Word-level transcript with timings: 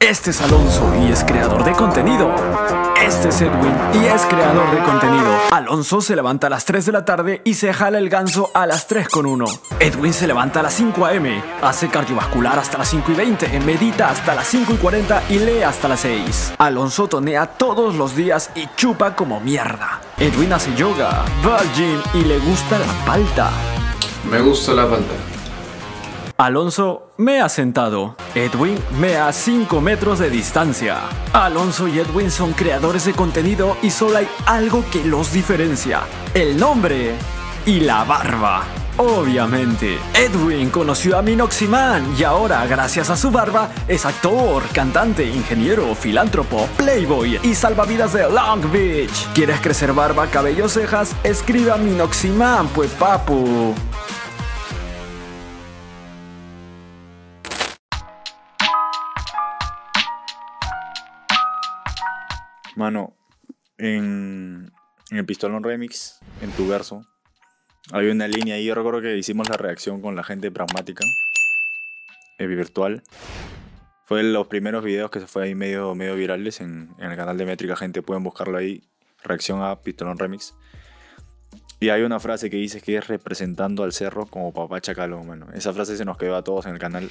Este 0.00 0.30
es 0.30 0.40
Alonso 0.40 0.94
y 0.98 1.12
es 1.12 1.22
creador 1.24 1.62
de 1.62 1.72
contenido. 1.72 2.34
Este 3.06 3.28
es 3.28 3.42
Edwin 3.42 3.74
y 3.92 4.06
es 4.06 4.22
creador 4.22 4.70
de 4.74 4.82
contenido. 4.82 5.30
Alonso 5.50 6.00
se 6.00 6.16
levanta 6.16 6.46
a 6.46 6.50
las 6.50 6.64
3 6.64 6.86
de 6.86 6.92
la 6.92 7.04
tarde 7.04 7.42
y 7.44 7.52
se 7.52 7.70
jala 7.74 7.98
el 7.98 8.08
ganso 8.08 8.50
a 8.54 8.66
las 8.66 8.86
3 8.86 9.10
con 9.10 9.26
1. 9.26 9.44
Edwin 9.78 10.14
se 10.14 10.26
levanta 10.26 10.60
a 10.60 10.62
las 10.62 10.72
5 10.72 11.04
am, 11.04 11.42
hace 11.60 11.88
cardiovascular 11.90 12.58
hasta 12.58 12.78
las 12.78 12.88
5 12.88 13.12
y 13.12 13.14
20, 13.14 13.60
medita 13.60 14.08
hasta 14.08 14.34
las 14.34 14.46
5 14.46 14.72
y 14.72 14.76
40 14.78 15.22
y 15.28 15.38
lee 15.38 15.62
hasta 15.62 15.86
las 15.86 16.00
6. 16.00 16.54
Alonso 16.56 17.06
tonea 17.06 17.46
todos 17.46 17.94
los 17.94 18.16
días 18.16 18.50
y 18.54 18.68
chupa 18.76 19.14
como 19.14 19.38
mierda. 19.40 20.00
Edwin 20.16 20.54
hace 20.54 20.74
yoga, 20.76 21.26
va 21.46 21.58
al 21.58 21.72
gym 21.74 22.00
y 22.14 22.24
le 22.24 22.38
gusta 22.38 22.78
la 22.78 23.04
palta. 23.04 23.50
Me 24.30 24.40
gusta 24.40 24.72
la 24.72 24.86
falta. 24.86 25.29
Alonso 26.40 27.12
me 27.18 27.42
ha 27.42 27.50
sentado. 27.50 28.16
Edwin 28.34 28.78
me 28.98 29.18
a 29.18 29.30
5 29.30 29.78
metros 29.82 30.20
de 30.20 30.30
distancia. 30.30 30.96
Alonso 31.34 31.86
y 31.86 31.98
Edwin 31.98 32.30
son 32.30 32.54
creadores 32.54 33.04
de 33.04 33.12
contenido 33.12 33.76
y 33.82 33.90
solo 33.90 34.16
hay 34.16 34.28
algo 34.46 34.82
que 34.90 35.04
los 35.04 35.34
diferencia. 35.34 36.00
El 36.32 36.58
nombre 36.58 37.12
y 37.66 37.80
la 37.80 38.04
barba. 38.04 38.62
Obviamente, 38.96 39.98
Edwin 40.14 40.70
conoció 40.70 41.18
a 41.18 41.22
Minoximan 41.22 42.14
y 42.18 42.24
ahora, 42.24 42.66
gracias 42.66 43.10
a 43.10 43.18
su 43.18 43.30
barba, 43.30 43.68
es 43.86 44.06
actor, 44.06 44.62
cantante, 44.72 45.26
ingeniero, 45.26 45.94
filántropo, 45.94 46.66
playboy 46.78 47.38
y 47.42 47.54
salvavidas 47.54 48.14
de 48.14 48.30
Long 48.30 48.72
Beach. 48.72 49.28
¿Quieres 49.34 49.60
crecer 49.60 49.92
barba, 49.92 50.26
cabello, 50.28 50.70
cejas? 50.70 51.14
Escribe 51.22 51.70
a 51.70 51.76
Minoximan, 51.76 52.66
pues 52.68 52.90
papu. 52.92 53.74
Mano, 62.80 63.14
en, 63.76 64.72
el 65.10 65.26
Pistolón 65.26 65.62
Remix, 65.62 66.18
en 66.40 66.50
tu 66.52 66.66
verso, 66.66 67.04
había 67.92 68.10
una 68.10 68.26
línea 68.26 68.54
ahí. 68.54 68.64
Yo 68.64 68.74
recuerdo 68.74 69.02
que 69.02 69.18
hicimos 69.18 69.50
la 69.50 69.58
reacción 69.58 70.00
con 70.00 70.16
la 70.16 70.24
gente 70.24 70.50
pragmática, 70.50 71.04
eh, 72.38 72.46
virtual. 72.46 73.02
Fue 74.06 74.22
los 74.22 74.46
primeros 74.46 74.82
videos 74.82 75.10
que 75.10 75.20
se 75.20 75.26
fue 75.26 75.44
ahí 75.44 75.54
medio, 75.54 75.94
medio 75.94 76.14
virales 76.14 76.62
en, 76.62 76.88
en 76.96 77.10
el 77.10 77.18
canal 77.18 77.36
de 77.36 77.44
Métrica. 77.44 77.76
Gente, 77.76 78.00
pueden 78.00 78.22
buscarlo 78.22 78.56
ahí. 78.56 78.82
Reacción 79.24 79.62
a 79.62 79.82
Pistolón 79.82 80.16
Remix. 80.16 80.54
Y 81.80 81.90
hay 81.90 82.00
una 82.00 82.18
frase 82.18 82.48
que 82.48 82.56
dice 82.56 82.80
que 82.80 82.96
es 82.96 83.08
representando 83.08 83.84
al 83.84 83.92
cerro 83.92 84.24
como 84.24 84.54
papá 84.54 84.80
chacalón, 84.80 85.26
mano. 85.26 85.48
Esa 85.52 85.74
frase 85.74 85.98
se 85.98 86.06
nos 86.06 86.16
quedó 86.16 86.34
a 86.34 86.44
todos 86.44 86.64
en 86.64 86.72
el 86.72 86.78
canal. 86.78 87.10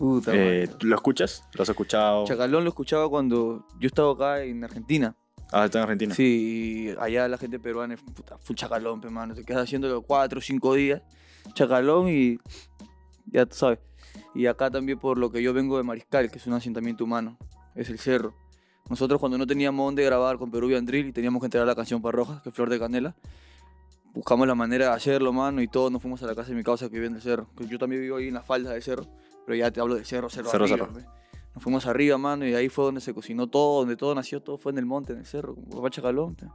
Puta, 0.00 0.32
Eh, 0.34 0.64
mano. 0.64 0.78
¿tú 0.78 0.86
¿Lo 0.86 0.96
escuchas? 0.96 1.44
¿Lo 1.52 1.62
has 1.62 1.68
escuchado? 1.68 2.24
Chacalón 2.24 2.64
lo 2.64 2.70
escuchaba 2.70 3.06
cuando 3.10 3.66
yo 3.78 3.86
estaba 3.86 4.12
acá 4.12 4.42
en 4.42 4.64
Argentina. 4.64 5.14
Ah, 5.52 5.66
está 5.66 5.76
en 5.80 5.82
Argentina. 5.82 6.14
Sí, 6.14 6.88
allá 6.98 7.28
la 7.28 7.36
gente 7.36 7.58
peruana 7.58 7.92
es 7.92 8.00
puta, 8.00 8.38
full 8.38 8.56
chacalón, 8.56 9.02
pe, 9.02 9.10
mano. 9.10 9.34
Te 9.34 9.44
quedas 9.44 9.64
haciéndolo 9.64 10.00
cuatro 10.00 10.38
o 10.38 10.42
cinco 10.42 10.72
días. 10.72 11.02
Chacalón 11.52 12.08
y 12.08 12.38
ya 13.26 13.44
tú 13.44 13.56
sabes. 13.56 13.78
Y 14.34 14.46
acá 14.46 14.70
también 14.70 14.98
por 14.98 15.18
lo 15.18 15.30
que 15.30 15.42
yo 15.42 15.52
vengo 15.52 15.76
de 15.76 15.82
Mariscal, 15.82 16.30
que 16.30 16.38
es 16.38 16.46
un 16.46 16.54
asentamiento 16.54 17.04
humano. 17.04 17.36
Es 17.74 17.90
el 17.90 17.98
cerro. 17.98 18.32
Nosotros 18.88 19.20
cuando 19.20 19.36
no 19.36 19.46
teníamos 19.46 19.84
dónde 19.86 20.02
grabar 20.02 20.38
con 20.38 20.50
Peruvian 20.50 20.86
Drill 20.86 21.08
y 21.08 21.12
teníamos 21.12 21.40
que 21.40 21.46
entregar 21.46 21.66
la 21.66 21.74
canción 21.76 22.00
para 22.00 22.16
Rojas, 22.16 22.40
que 22.40 22.48
es 22.48 22.54
Flor 22.54 22.70
de 22.70 22.78
Canela, 22.78 23.14
buscamos 24.14 24.46
la 24.48 24.54
manera 24.54 24.86
de 24.86 24.92
hacerlo, 24.94 25.30
mano, 25.32 25.60
y 25.60 25.68
todos 25.68 25.92
nos 25.92 26.00
fuimos 26.00 26.22
a 26.22 26.26
la 26.26 26.34
casa 26.34 26.48
de 26.48 26.54
mi 26.56 26.62
causa 26.64 26.88
que 26.88 26.94
vive 26.94 27.06
en 27.06 27.16
el 27.16 27.20
cerro. 27.22 27.48
Yo 27.68 27.78
también 27.78 28.00
vivo 28.02 28.16
ahí 28.16 28.28
en 28.28 28.34
la 28.34 28.42
falda 28.42 28.72
del 28.72 28.82
cerro, 28.82 29.04
pero 29.46 29.56
ya 29.56 29.70
te 29.70 29.80
hablo 29.80 29.94
del 29.94 30.04
cerro, 30.04 30.28
cerro, 30.30 30.50
Cerro, 30.50 30.64
arriba, 30.64 30.78
cerro. 30.78 30.92
pe. 30.94 31.04
Nos 31.54 31.62
fuimos 31.64 31.86
arriba, 31.86 32.16
mano, 32.18 32.46
y 32.46 32.54
ahí 32.54 32.68
fue 32.68 32.84
donde 32.84 33.00
se 33.00 33.12
cocinó 33.12 33.48
todo, 33.48 33.80
donde 33.80 33.96
todo 33.96 34.14
nació, 34.14 34.40
todo 34.42 34.56
fue 34.58 34.72
en 34.72 34.78
el 34.78 34.86
monte, 34.86 35.12
en 35.12 35.18
el 35.20 35.26
cerro, 35.26 35.54
como 35.54 35.68
papá 35.68 35.90
Chacalón. 35.90 36.34
pe. 36.36 36.46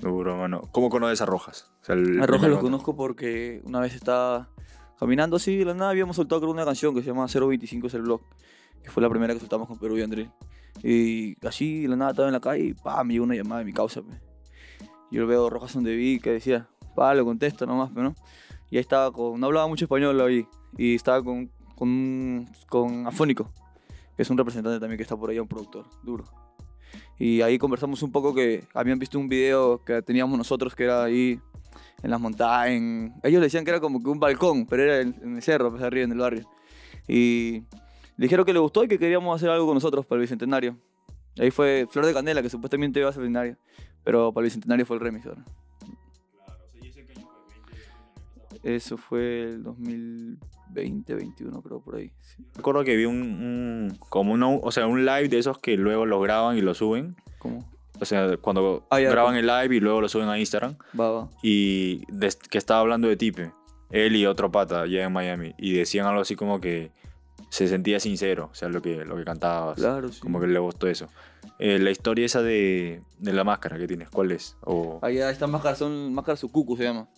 Duro, 0.00 0.36
mano. 0.36 0.62
¿Cómo 0.72 0.88
conoces 0.88 1.20
a 1.20 1.26
Rojas? 1.26 1.70
O 1.82 1.84
sea, 1.84 1.94
A 1.94 2.26
Rojas 2.26 2.48
lo 2.48 2.58
conozco 2.60 2.96
porque 2.96 3.60
una 3.64 3.80
vez 3.80 3.94
estaba 3.94 4.48
caminando 4.98 5.36
así 5.36 5.56
de 5.56 5.64
la 5.66 5.74
nada, 5.74 5.90
habíamos 5.90 6.16
soltado 6.16 6.40
creo 6.40 6.52
una 6.52 6.64
canción 6.64 6.94
que 6.94 7.02
se 7.02 7.08
llama 7.08 7.26
025 7.26 7.86
es 7.86 7.94
el 7.94 8.02
blog, 8.02 8.22
que 8.82 8.90
fue 8.90 9.02
la 9.02 9.10
primera 9.10 9.34
que 9.34 9.40
soltamos 9.40 9.68
con 9.68 9.78
Perú 9.78 9.98
y 9.98 10.02
Andrés. 10.02 10.30
Y 10.82 11.36
así 11.46 11.82
de 11.82 11.88
la 11.88 11.96
nada 11.96 12.10
estaba 12.12 12.28
en 12.28 12.32
la 12.32 12.40
calle 12.40 12.64
y 12.64 12.74
pa, 12.74 13.04
me 13.04 13.12
llegó 13.12 13.24
una 13.24 13.34
llamada 13.34 13.58
de 13.58 13.64
mi 13.66 13.72
causa. 13.74 14.00
pe. 14.00 14.08
Yo 15.10 15.26
veo 15.26 15.48
a 15.48 15.50
Rojas 15.50 15.74
donde 15.74 15.94
vi 15.94 16.18
que 16.18 16.30
decía, 16.30 16.66
pa, 16.94 17.14
lo 17.14 17.24
contesto 17.26 17.66
nomás, 17.66 17.90
pero 17.92 18.04
no. 18.10 18.14
Y 18.70 18.76
ahí 18.76 18.80
estaba 18.80 19.12
con, 19.12 19.38
no 19.38 19.46
hablaba 19.48 19.66
mucho 19.66 19.84
español 19.84 20.18
ahí, 20.22 20.46
y 20.78 20.94
estaba 20.94 21.22
con, 21.22 21.50
con, 21.80 22.46
con 22.68 23.06
Afónico, 23.06 23.50
que 24.16 24.22
es 24.22 24.28
un 24.30 24.36
representante 24.36 24.78
también 24.78 24.98
que 24.98 25.02
está 25.02 25.16
por 25.16 25.30
allá, 25.30 25.40
un 25.40 25.48
productor, 25.48 25.86
duro. 26.04 26.24
Y 27.18 27.40
ahí 27.40 27.58
conversamos 27.58 28.02
un 28.02 28.12
poco 28.12 28.34
que 28.34 28.64
habían 28.74 28.98
visto 28.98 29.18
un 29.18 29.28
video 29.28 29.82
que 29.84 30.02
teníamos 30.02 30.36
nosotros 30.36 30.74
que 30.74 30.84
era 30.84 31.02
ahí 31.04 31.40
en 32.02 32.10
las 32.10 32.20
montañas. 32.20 32.68
en- 32.68 33.14
Ellos 33.22 33.40
decían 33.42 33.64
que 33.64 33.70
era 33.70 33.80
como 33.80 34.02
que 34.02 34.10
un 34.10 34.20
balcón, 34.20 34.66
pero 34.66 34.82
era 34.82 35.00
en, 35.00 35.36
el 35.36 35.42
cerro, 35.42 35.70
pues 35.70 35.82
arriba 35.82 36.04
en 36.04 36.12
el 36.12 36.18
barrio. 36.18 36.48
Y 37.08 37.62
dijeron 38.18 38.44
que 38.44 38.52
le 38.52 38.58
gustó 38.58 38.84
y 38.84 38.88
que 38.88 38.98
queríamos 38.98 39.34
hacer 39.34 39.48
algo 39.50 39.66
con 39.66 39.74
nosotros 39.74 40.04
para 40.04 40.16
el 40.18 40.20
bicentenario. 40.22 40.76
Ahí 41.38 41.50
fue 41.50 41.86
Flor 41.90 42.04
de 42.06 42.12
Canela, 42.12 42.42
que 42.42 42.50
supuestamente 42.50 43.00
iba 43.00 43.08
a 43.08 43.12
ser 43.12 43.22
bicentenario, 43.22 43.56
pero 44.04 44.32
para 44.32 44.42
el 44.44 44.46
bicentenario 44.48 44.84
fue 44.84 44.96
el 44.96 45.00
remix 45.02 45.24
ahora. 45.26 45.44
Eso 48.62 48.96
fue 48.98 49.44
el 49.44 49.62
2020, 49.62 51.14
21 51.14 51.62
creo, 51.62 51.80
por 51.80 51.96
ahí. 51.96 52.10
sí. 52.22 52.44
Recuerdo 52.56 52.84
que 52.84 52.96
vi 52.96 53.04
un, 53.06 53.16
un- 53.22 53.98
como 54.08 54.32
uno, 54.34 54.58
o 54.62 54.70
sea, 54.70 54.86
un 54.86 55.04
live 55.06 55.28
de 55.28 55.38
esos 55.38 55.58
que 55.58 55.76
luego 55.76 56.06
lo 56.06 56.20
graban 56.20 56.56
y 56.58 56.60
lo 56.60 56.74
suben. 56.74 57.16
¿Cómo? 57.38 57.64
O 58.00 58.04
sea, 58.04 58.36
cuando 58.38 58.86
Ah, 58.90 59.00
ya, 59.00 59.10
graban 59.10 59.32
pues. 59.34 59.40
el 59.40 59.46
live 59.46 59.76
y 59.76 59.80
luego 59.80 60.00
lo 60.00 60.08
suben 60.08 60.28
a 60.28 60.38
Instagram. 60.38 60.76
Va, 60.98 61.10
va. 61.10 61.28
Y 61.42 62.04
que 62.50 62.58
estaba 62.58 62.80
hablando 62.80 63.08
de 63.08 63.16
Tipe, 63.16 63.52
él 63.90 64.16
y 64.16 64.26
otro 64.26 64.50
pata 64.50 64.82
allá 64.82 65.04
en 65.04 65.12
Miami. 65.12 65.54
Y 65.58 65.72
decían 65.72 66.06
algo 66.06 66.20
así 66.22 66.36
como 66.36 66.60
que 66.60 66.92
se 67.50 67.66
sentía 67.68 67.98
sincero, 68.00 68.48
o 68.52 68.54
sea, 68.54 68.68
lo 68.68 68.80
que, 68.80 69.04
lo 69.04 69.16
que 69.16 69.24
cantabas. 69.24 69.76
Claro, 69.76 70.10
sí. 70.12 70.20
Como 70.20 70.40
que 70.40 70.46
le 70.46 70.58
gustó 70.58 70.86
eso. 70.86 71.08
Eh, 71.58 71.78
la 71.78 71.90
historia 71.90 72.24
esa 72.24 72.40
de, 72.42 73.02
de 73.18 73.32
la 73.32 73.44
máscara 73.44 73.76
que 73.76 73.86
tienes, 73.86 74.08
¿cuál 74.08 74.32
es? 74.32 74.56
O, 74.62 74.98
Allá 75.02 75.30
estas 75.30 75.48
máscaras 75.50 75.78
son 75.78 76.14
máscaras 76.14 76.40
Sukuku 76.40 76.76
se 76.76 76.84
llama. 76.84 77.08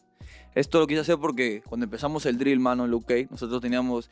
Esto 0.54 0.78
lo 0.78 0.86
quise 0.86 1.00
hacer 1.00 1.18
porque 1.18 1.62
cuando 1.66 1.84
empezamos 1.84 2.26
el 2.26 2.36
drill, 2.36 2.60
mano, 2.60 2.84
en 2.84 2.90
Luke 2.90 3.28
nosotros 3.30 3.60
teníamos 3.60 4.10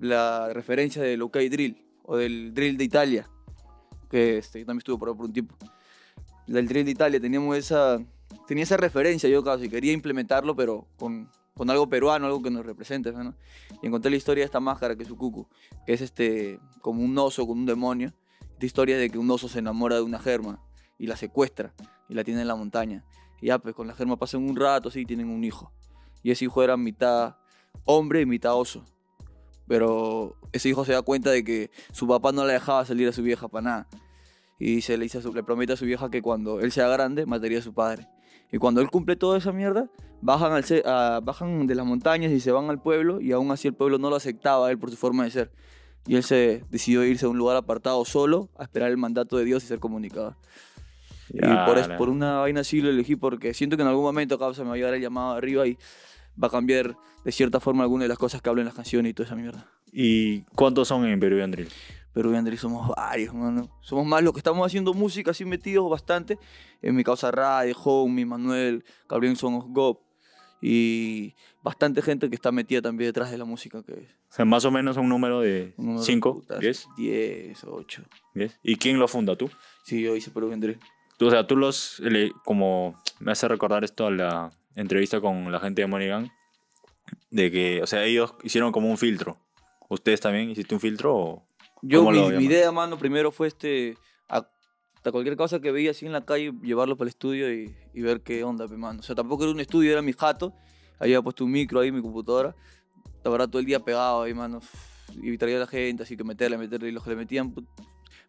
la 0.00 0.52
referencia 0.52 1.02
del 1.02 1.20
Luke 1.20 1.48
Drill 1.48 1.76
o 2.04 2.16
del 2.16 2.52
drill 2.54 2.76
de 2.76 2.84
Italia, 2.84 3.30
que 4.10 4.38
este, 4.38 4.60
yo 4.60 4.66
también 4.66 4.78
estuve 4.78 4.98
por 4.98 5.16
por 5.16 5.26
un 5.26 5.32
tiempo. 5.32 5.54
Del 6.46 6.66
drill 6.66 6.84
de 6.84 6.90
Italia 6.90 7.20
teníamos 7.20 7.56
esa, 7.56 7.98
tenía 8.48 8.64
esa 8.64 8.76
referencia 8.76 9.28
yo 9.28 9.44
casi, 9.44 9.68
quería 9.68 9.92
implementarlo, 9.92 10.56
pero 10.56 10.88
con, 10.96 11.30
con 11.54 11.70
algo 11.70 11.88
peruano, 11.88 12.26
algo 12.26 12.42
que 12.42 12.50
nos 12.50 12.66
represente, 12.66 13.12
¿no? 13.12 13.34
Y 13.82 13.86
encontré 13.86 14.10
la 14.10 14.16
historia 14.16 14.42
de 14.42 14.46
esta 14.46 14.60
máscara 14.60 14.96
que 14.96 15.02
es 15.02 15.08
Sukuku, 15.08 15.46
que 15.86 15.92
es 15.92 16.00
este, 16.00 16.58
como 16.80 17.02
un 17.02 17.16
oso 17.18 17.46
con 17.46 17.58
un 17.58 17.66
demonio. 17.66 18.12
Esta 18.52 18.66
historia 18.66 18.98
de 18.98 19.08
que 19.08 19.18
un 19.18 19.30
oso 19.30 19.48
se 19.48 19.60
enamora 19.60 19.96
de 19.96 20.02
una 20.02 20.18
germa 20.18 20.60
y 20.98 21.06
la 21.06 21.16
secuestra 21.16 21.72
y 22.08 22.14
la 22.14 22.24
tiene 22.24 22.42
en 22.42 22.48
la 22.48 22.56
montaña. 22.56 23.04
Y 23.40 23.48
ya, 23.48 23.58
pues 23.58 23.74
con 23.74 23.86
la 23.86 23.94
germa 23.94 24.16
pasan 24.16 24.48
un 24.48 24.56
rato 24.56 24.88
así 24.88 25.04
tienen 25.04 25.28
un 25.28 25.44
hijo. 25.44 25.72
Y 26.22 26.30
ese 26.30 26.44
hijo 26.44 26.62
era 26.62 26.76
mitad 26.76 27.36
hombre 27.84 28.20
y 28.20 28.26
mitad 28.26 28.54
oso. 28.54 28.84
Pero 29.66 30.36
ese 30.52 30.68
hijo 30.68 30.84
se 30.84 30.92
da 30.92 31.02
cuenta 31.02 31.30
de 31.30 31.44
que 31.44 31.70
su 31.92 32.06
papá 32.06 32.32
no 32.32 32.44
le 32.44 32.54
dejaba 32.54 32.84
salir 32.84 33.08
a 33.08 33.12
su 33.12 33.22
vieja 33.22 33.48
para 33.48 33.62
nada. 33.62 33.88
Y 34.58 34.82
se 34.82 34.98
le, 34.98 35.04
dice 35.04 35.22
le 35.32 35.42
promete 35.42 35.72
a 35.72 35.76
su 35.76 35.86
vieja 35.86 36.10
que 36.10 36.20
cuando 36.20 36.60
él 36.60 36.72
sea 36.72 36.88
grande 36.88 37.24
mataría 37.24 37.60
a 37.60 37.62
su 37.62 37.72
padre. 37.72 38.08
Y 38.52 38.58
cuando 38.58 38.80
él 38.80 38.90
cumple 38.90 39.16
toda 39.16 39.38
esa 39.38 39.52
mierda, 39.52 39.88
bajan, 40.20 40.52
al 40.52 41.22
bajan 41.22 41.66
de 41.66 41.74
las 41.74 41.86
montañas 41.86 42.32
y 42.32 42.40
se 42.40 42.50
van 42.50 42.68
al 42.68 42.82
pueblo. 42.82 43.20
Y 43.20 43.32
aún 43.32 43.50
así 43.52 43.68
el 43.68 43.74
pueblo 43.74 43.98
no 43.98 44.10
lo 44.10 44.16
aceptaba 44.16 44.66
a 44.66 44.70
él 44.70 44.78
por 44.78 44.90
su 44.90 44.96
forma 44.96 45.24
de 45.24 45.30
ser. 45.30 45.52
Y 46.06 46.16
él 46.16 46.24
se 46.24 46.64
decidió 46.70 47.04
irse 47.04 47.26
a 47.26 47.28
un 47.28 47.38
lugar 47.38 47.56
apartado 47.56 48.04
solo 48.04 48.48
a 48.58 48.64
esperar 48.64 48.90
el 48.90 48.96
mandato 48.96 49.36
de 49.36 49.44
Dios 49.44 49.62
y 49.64 49.66
ser 49.66 49.78
comunicador. 49.78 50.36
Y 51.32 51.66
por, 51.66 51.78
es- 51.78 51.88
por 51.88 52.08
una 52.08 52.38
vaina 52.38 52.60
así 52.60 52.80
lo 52.80 52.90
elegí 52.90 53.16
porque 53.16 53.54
siento 53.54 53.76
que 53.76 53.82
en 53.82 53.88
algún 53.88 54.04
momento 54.04 54.38
causa 54.38 54.62
me 54.62 54.68
va 54.70 54.74
a 54.74 54.78
llegar 54.78 54.94
el 54.94 55.00
llamado 55.02 55.32
arriba 55.36 55.66
y 55.66 55.78
va 56.42 56.48
a 56.48 56.50
cambiar 56.50 56.96
de 57.24 57.32
cierta 57.32 57.60
forma 57.60 57.82
alguna 57.84 58.04
de 58.04 58.08
las 58.08 58.18
cosas 58.18 58.40
que 58.42 58.48
hablo 58.48 58.60
en 58.62 58.66
las 58.66 58.74
canciones 58.74 59.10
y 59.10 59.14
toda 59.14 59.26
esa 59.26 59.36
mierda. 59.36 59.66
¿Y 59.92 60.42
cuántos 60.56 60.88
son 60.88 61.04
en 61.06 61.18
Perú 61.20 61.36
y 61.38 61.40
Andril? 61.42 61.68
Pero 62.12 62.36
Andrés 62.36 62.60
somos 62.60 62.88
varios, 62.96 63.32
mano. 63.34 63.70
Somos 63.82 64.04
más 64.04 64.22
los 64.22 64.32
que 64.32 64.40
estamos 64.40 64.66
haciendo 64.66 64.92
música 64.94 65.30
así 65.30 65.44
metidos 65.44 65.88
bastante. 65.88 66.38
En 66.82 66.96
mi 66.96 67.04
causa 67.04 67.30
Radio, 67.30 67.76
Homie, 67.84 68.26
Manuel, 68.26 68.84
Gabriel 69.08 69.36
Son 69.36 69.54
of 69.54 69.64
God. 69.68 69.96
Y 70.62 71.34
bastante 71.62 72.02
gente 72.02 72.28
que 72.28 72.34
está 72.34 72.52
metida 72.52 72.82
también 72.82 73.08
detrás 73.08 73.30
de 73.30 73.38
la 73.38 73.44
música 73.44 73.82
que 73.82 73.92
es. 73.92 74.10
O 74.30 74.32
sea, 74.32 74.44
más 74.44 74.64
o 74.64 74.70
menos 74.70 74.96
un 74.96 75.08
número 75.08 75.40
de 75.40 75.74
Un 75.76 75.86
número 75.86 76.00
de 76.02 76.06
5, 76.06 76.34
putas, 76.34 76.60
10, 76.60 76.86
10, 76.96 77.64
8. 77.64 78.02
10. 78.34 78.60
¿Y 78.62 78.76
quién 78.76 78.98
lo 78.98 79.08
funda 79.08 79.36
tú? 79.36 79.50
Sí, 79.84 80.02
yo 80.02 80.14
hice 80.16 80.30
Perú 80.30 80.52
Andrés. 80.52 80.78
Tú, 81.20 81.26
o 81.26 81.30
sea, 81.30 81.46
tú 81.46 81.54
los, 81.54 82.02
como 82.46 82.98
me 83.18 83.32
hace 83.32 83.46
recordar 83.46 83.84
esto 83.84 84.06
a 84.06 84.10
la 84.10 84.50
entrevista 84.74 85.20
con 85.20 85.52
la 85.52 85.60
gente 85.60 85.82
de 85.82 85.86
Moneygang, 85.86 86.32
de 87.30 87.50
que, 87.50 87.82
o 87.82 87.86
sea, 87.86 88.06
ellos 88.06 88.32
hicieron 88.42 88.72
como 88.72 88.88
un 88.88 88.96
filtro. 88.96 89.36
¿Ustedes 89.90 90.18
también 90.22 90.48
hiciste 90.48 90.74
un 90.74 90.80
filtro 90.80 91.14
o, 91.14 91.46
Yo, 91.82 92.04
¿Cómo 92.06 92.12
mi, 92.12 92.38
mi 92.38 92.44
idea, 92.44 92.72
mano, 92.72 92.96
primero 92.96 93.30
fue 93.32 93.48
este. 93.48 93.98
a- 94.30 94.48
cualquier 95.12 95.36
cosa 95.36 95.60
que 95.60 95.70
veía 95.70 95.90
así 95.90 96.06
en 96.06 96.12
la 96.12 96.24
calle, 96.24 96.54
llevarlo 96.62 96.96
para 96.96 97.08
el 97.08 97.10
estudio 97.10 97.52
y, 97.52 97.76
y 97.92 98.00
ver 98.00 98.22
qué 98.22 98.42
onda, 98.42 98.66
pe, 98.66 98.78
mano. 98.78 99.00
O 99.00 99.02
sea, 99.02 99.14
tampoco 99.14 99.42
era 99.42 99.52
un 99.52 99.60
estudio, 99.60 99.92
era 99.92 100.00
mi 100.00 100.14
jato. 100.14 100.54
Ahí 100.98 101.10
había 101.10 101.20
puesto 101.20 101.44
un 101.44 101.50
micro 101.50 101.80
ahí, 101.80 101.92
mi 101.92 102.00
computadora. 102.00 102.56
La 103.22 103.30
verdad, 103.30 103.46
todo 103.46 103.60
el 103.60 103.66
día 103.66 103.80
pegado 103.80 104.22
ahí, 104.22 104.32
mano. 104.32 104.62
Y 105.22 105.36
traía 105.36 105.58
a 105.58 105.60
la 105.60 105.66
gente, 105.66 106.02
así 106.04 106.16
que 106.16 106.24
meterle, 106.24 106.56
meterle. 106.56 106.88
Y 106.88 106.92
los 106.92 107.04
que 107.04 107.10
le 107.10 107.16
metían, 107.16 107.54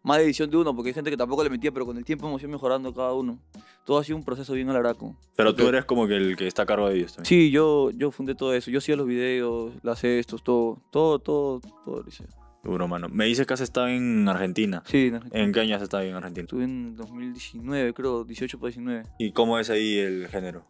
más 0.02 0.18
de 0.18 0.24
edición 0.24 0.50
de 0.50 0.56
uno, 0.56 0.74
porque 0.74 0.88
hay 0.88 0.94
gente 0.94 1.10
que 1.10 1.16
tampoco 1.16 1.44
le 1.44 1.50
metía, 1.50 1.72
pero 1.72 1.86
con 1.86 1.96
el 1.96 2.04
tiempo 2.04 2.26
hemos 2.26 2.40
ido 2.42 2.50
mejorando 2.50 2.92
cada 2.92 3.12
uno. 3.12 3.38
Todo 3.84 3.98
ha 3.98 4.04
sido 4.04 4.16
un 4.16 4.24
proceso 4.24 4.52
bien 4.52 4.68
alaraco. 4.68 5.16
Pero 5.36 5.54
tú 5.54 5.66
eres 5.68 5.84
como 5.84 6.06
que 6.06 6.16
el 6.16 6.36
que 6.36 6.46
está 6.46 6.62
a 6.62 6.66
cargo 6.66 6.88
de 6.88 6.96
ellos 6.96 7.14
también. 7.14 7.28
Sí, 7.28 7.50
yo, 7.50 7.90
yo 7.90 8.10
fundé 8.10 8.34
todo 8.34 8.54
eso. 8.54 8.70
Yo 8.70 8.78
hacía 8.78 8.96
los 8.96 9.06
videos, 9.06 9.72
las 9.82 10.02
estos, 10.04 10.42
todo, 10.42 10.78
todo, 10.90 11.18
todo, 11.18 11.60
todo 11.84 12.02
lo 12.02 12.08
hice. 12.08 12.24
Duro, 12.62 12.86
mano. 12.86 13.08
Me 13.08 13.24
dices 13.24 13.46
que 13.46 13.54
has 13.54 13.60
estado 13.60 13.88
en 13.88 14.28
Argentina. 14.28 14.82
Sí, 14.86 15.08
en 15.08 15.16
Argentina. 15.16 15.44
¿En 15.44 15.52
qué 15.52 15.60
año 15.60 15.76
has 15.76 15.82
estado 15.82 16.04
en 16.04 16.14
Argentina? 16.14 16.44
Estuve 16.44 16.64
en 16.64 16.96
2019, 16.96 17.92
creo, 17.92 18.24
18 18.24 18.58
para 18.58 18.68
19. 18.68 19.02
¿Y 19.18 19.32
cómo 19.32 19.58
es 19.58 19.68
ahí 19.68 19.98
el 19.98 20.28
género? 20.28 20.64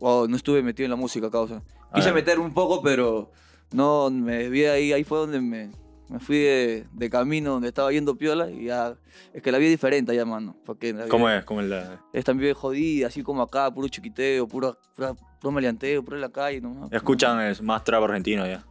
Wow, 0.00 0.26
no 0.26 0.36
estuve 0.36 0.62
metido 0.62 0.84
en 0.86 0.90
la 0.90 0.96
música, 0.96 1.30
causa. 1.30 1.62
Ah, 1.92 1.94
Quise 1.94 2.12
meter 2.12 2.40
un 2.40 2.52
poco, 2.52 2.82
pero 2.82 3.30
no, 3.70 4.10
me 4.10 4.38
desvié 4.38 4.70
ahí, 4.70 4.92
ahí 4.92 5.04
fue 5.04 5.18
donde 5.18 5.40
me, 5.40 5.70
me 6.12 6.20
fui 6.20 6.40
de, 6.40 6.86
de 6.92 7.10
camino, 7.10 7.52
donde 7.52 7.68
estaba 7.68 7.90
yendo 7.90 8.14
piola 8.16 8.50
y 8.50 8.66
ya, 8.66 8.94
es 9.32 9.42
que 9.42 9.50
la 9.50 9.56
vida 9.56 9.68
es 9.68 9.72
diferente 9.72 10.12
allá, 10.12 10.26
mano. 10.26 10.54
Porque 10.66 10.92
la 10.92 11.08
¿Cómo 11.08 11.24
vida 11.24 11.38
es? 11.38 11.44
¿Cómo 11.46 11.62
es 11.62 11.68
la...? 11.68 12.04
Es 12.12 12.26
también 12.26 12.52
jodida, 12.52 13.06
así 13.06 13.22
como 13.22 13.40
acá, 13.40 13.70
puro 13.72 13.88
chiquiteo, 13.88 14.46
puro, 14.46 14.76
puro, 14.94 15.16
puro 15.40 15.52
maleanteo, 15.52 16.04
puro 16.04 16.18
en 16.18 16.20
la 16.20 16.28
calle, 16.28 16.60
nomás. 16.60 16.92
Escuchan 16.92 17.40
es 17.40 17.62
más 17.62 17.82
trap 17.82 18.04
argentino 18.04 18.42
allá. 18.42 18.62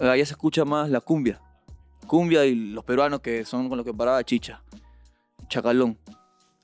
Allá 0.00 0.26
se 0.26 0.32
escucha 0.32 0.64
más 0.64 0.90
la 0.90 1.00
cumbia. 1.00 1.40
Cumbia 2.08 2.44
y 2.44 2.56
los 2.56 2.82
peruanos 2.82 3.20
que 3.20 3.44
son 3.44 3.68
con 3.68 3.78
los 3.78 3.86
que 3.86 3.94
paraba 3.94 4.24
Chicha. 4.24 4.64
Chacalón. 5.48 5.96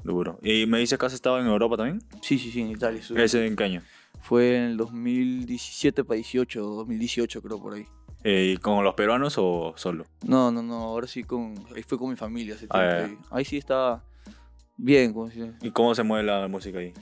Duro. 0.03 0.41
¿Y 0.43 0.67
me 0.67 0.81
dices 0.81 0.99
que 0.99 1.07
has 1.07 1.13
estado 1.13 1.39
en 1.39 1.47
Europa 1.47 1.77
también? 1.77 2.03
Sí, 2.21 2.37
sí, 2.37 2.51
sí, 2.51 2.63
en 2.63 2.71
Italia. 2.71 3.01
¿Ese 3.15 3.47
en 3.47 3.55
qué 3.55 3.63
año? 3.63 3.83
Fue 4.23 4.57
en 4.57 4.63
el 4.65 4.77
2017 4.77 6.03
para 6.03 6.17
18, 6.17 6.61
2018 6.61 7.43
creo 7.43 7.63
por 7.63 7.75
ahí. 7.75 7.87
Eh, 8.29 8.55
¿Y 8.55 8.57
con 8.57 8.83
los 8.83 8.95
peruanos 8.95 9.37
o 9.39 9.73
solo? 9.77 10.05
No, 10.27 10.51
no, 10.51 10.61
no, 10.61 10.75
ahora 10.83 11.07
sí 11.07 11.23
con, 11.23 11.55
ahí 11.77 11.85
fue 11.85 11.97
con 11.97 12.11
mi 12.11 12.17
familia. 12.17 12.57
ese 12.57 12.67
Ah, 12.71 13.05
tiempo, 13.05 13.23
ahí. 13.31 13.39
Ahí 13.39 13.45
sí 13.45 13.57
estaba 13.57 14.03
bien. 14.77 15.13
como 15.13 15.31
si- 15.31 15.53
¿Y 15.63 15.71
cómo 15.71 15.95
se 15.95 16.03
mueve 16.03 16.25
la 16.25 16.49
música 16.49 16.79
ahí? 16.81 16.93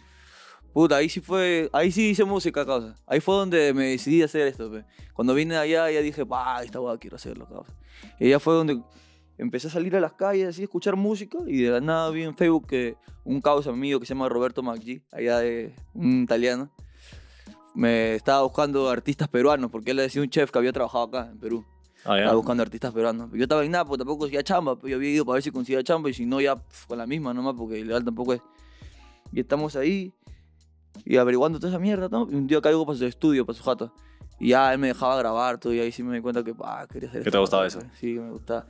Puta, 0.74 0.96
ahí 0.96 1.08
sí 1.08 1.20
fue, 1.20 1.70
ahí 1.72 1.90
sí 1.90 2.10
hice 2.10 2.24
música, 2.24 2.66
causa. 2.66 2.94
Ahí 3.06 3.20
fue 3.20 3.36
donde 3.36 3.72
me 3.72 3.84
decidí 3.86 4.20
a 4.20 4.26
hacer 4.26 4.46
esto, 4.48 4.70
pe. 4.70 4.84
Cuando 5.14 5.32
vine 5.32 5.56
allá, 5.56 5.90
ya 5.90 6.02
dije, 6.02 6.26
pa, 6.26 6.62
esta 6.62 6.78
hueá 6.80 6.98
quiero 6.98 7.16
hacerlo, 7.16 7.46
causa. 7.48 7.72
Y 8.20 8.28
ya 8.28 8.38
fue 8.38 8.52
donde 8.54 8.82
empecé 9.38 9.68
a 9.68 9.70
salir 9.70 9.96
a 9.96 10.00
las 10.00 10.12
calles, 10.12 10.48
así, 10.48 10.60
a 10.60 10.64
escuchar 10.64 10.94
música, 10.96 11.38
y 11.46 11.62
de 11.62 11.70
la 11.70 11.80
nada 11.80 12.10
vi 12.10 12.24
en 12.24 12.36
Facebook 12.36 12.66
que 12.66 12.96
un 13.24 13.40
causa 13.40 13.72
mío 13.72 13.98
que 13.98 14.04
se 14.04 14.12
llama 14.14 14.28
Roberto 14.28 14.62
McG, 14.62 15.00
allá 15.10 15.38
de 15.38 15.74
un 15.94 16.24
italiano, 16.24 16.70
me 17.74 18.14
estaba 18.14 18.42
buscando 18.42 18.88
artistas 18.88 19.28
peruanos, 19.28 19.70
porque 19.70 19.90
él 19.90 19.96
le 19.96 20.04
decía 20.04 20.22
un 20.22 20.30
chef 20.30 20.50
que 20.50 20.58
había 20.58 20.72
trabajado 20.72 21.04
acá, 21.04 21.28
en 21.30 21.38
Perú. 21.38 21.64
Ah. 22.04 22.18
Estaba 22.18 22.36
buscando 22.36 22.62
artistas 22.62 22.92
peruanos. 22.92 23.30
Yo 23.32 23.42
estaba 23.42 23.64
en 23.64 23.72
Napo, 23.72 23.96
tampoco 23.96 24.20
conseguía 24.20 24.42
chamba, 24.42 24.76
pero 24.76 24.88
yo 24.88 24.96
había 24.96 25.10
ido 25.10 25.24
para 25.24 25.34
ver 25.34 25.42
si 25.42 25.50
conseguía 25.50 25.82
chamba, 25.82 26.10
y 26.10 26.14
si 26.14 26.24
no, 26.24 26.40
ya 26.40 26.56
pf, 26.56 26.86
con 26.86 26.98
la 26.98 27.06
misma 27.06 27.34
nomás, 27.34 27.54
porque 27.56 27.78
ilegal 27.78 28.04
tampoco 28.04 28.34
es. 28.34 28.40
Y 29.32 29.40
estamos 29.40 29.74
ahí, 29.74 30.12
y 31.04 31.16
averiguando 31.16 31.58
toda 31.58 31.70
esa 31.70 31.78
mierda, 31.80 32.08
¿no? 32.08 32.28
Y 32.30 32.34
un 32.34 32.46
día 32.46 32.60
caigo 32.60 32.86
para 32.86 32.98
su 32.98 33.06
estudio, 33.06 33.44
para 33.44 33.58
su 33.58 33.64
jato. 33.64 33.92
Y 34.38 34.48
ya 34.50 34.72
él 34.72 34.78
me 34.78 34.88
dejaba 34.88 35.16
grabar 35.16 35.58
todo, 35.58 35.72
y 35.72 35.80
ahí 35.80 35.90
sí 35.90 36.02
me 36.02 36.14
di 36.14 36.20
cuenta 36.22 36.44
que, 36.44 36.54
ah, 36.62 36.86
quería 36.90 37.08
hacer 37.08 37.24
¿Que 37.24 37.30
te 37.30 37.38
gustaba 37.38 37.66
eso? 37.66 37.80
pues. 37.80 37.90
Sí, 37.98 38.18
me 38.18 38.30
gustaba. 38.30 38.66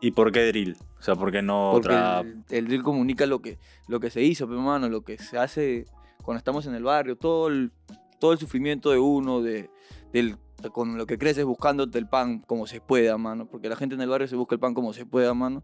¿Y 0.00 0.10
por 0.10 0.32
qué 0.32 0.46
drill? 0.48 0.76
O 0.98 1.02
sea, 1.02 1.14
¿por 1.14 1.30
qué 1.32 1.40
no 1.40 1.70
Porque 1.72 1.88
trap? 1.88 2.24
el, 2.24 2.44
el 2.50 2.66
drill 2.66 2.82
comunica 2.82 3.24
lo 3.26 3.40
que, 3.40 3.58
lo 3.88 4.00
que 4.00 4.10
se 4.10 4.22
hizo, 4.22 4.46
pero 4.46 4.58
hermano, 4.58 4.88
lo 4.88 5.02
que 5.02 5.16
se 5.18 5.38
hace 5.38 5.86
cuando 6.22 6.38
estamos 6.38 6.66
en 6.66 6.74
el 6.74 6.84
barrio, 6.84 7.16
todo 7.16 7.48
el, 7.48 7.72
todo 8.20 8.32
el 8.32 8.38
sufrimiento 8.38 8.90
de 8.90 8.98
uno, 8.98 9.42
de, 9.42 9.70
del, 10.12 10.36
de 10.62 10.70
con 10.70 10.96
lo 10.98 11.06
que 11.06 11.18
creces 11.18 11.44
buscándote 11.44 11.98
el 11.98 12.06
pan 12.08 12.40
como 12.40 12.66
se 12.66 12.80
pueda, 12.80 13.18
mano. 13.18 13.46
Porque 13.46 13.68
la 13.68 13.76
gente 13.76 13.94
en 13.96 14.00
el 14.02 14.08
barrio 14.08 14.28
se 14.28 14.36
busca 14.36 14.54
el 14.54 14.60
pan 14.60 14.74
como 14.74 14.92
se 14.92 15.06
pueda, 15.06 15.34
mano. 15.34 15.62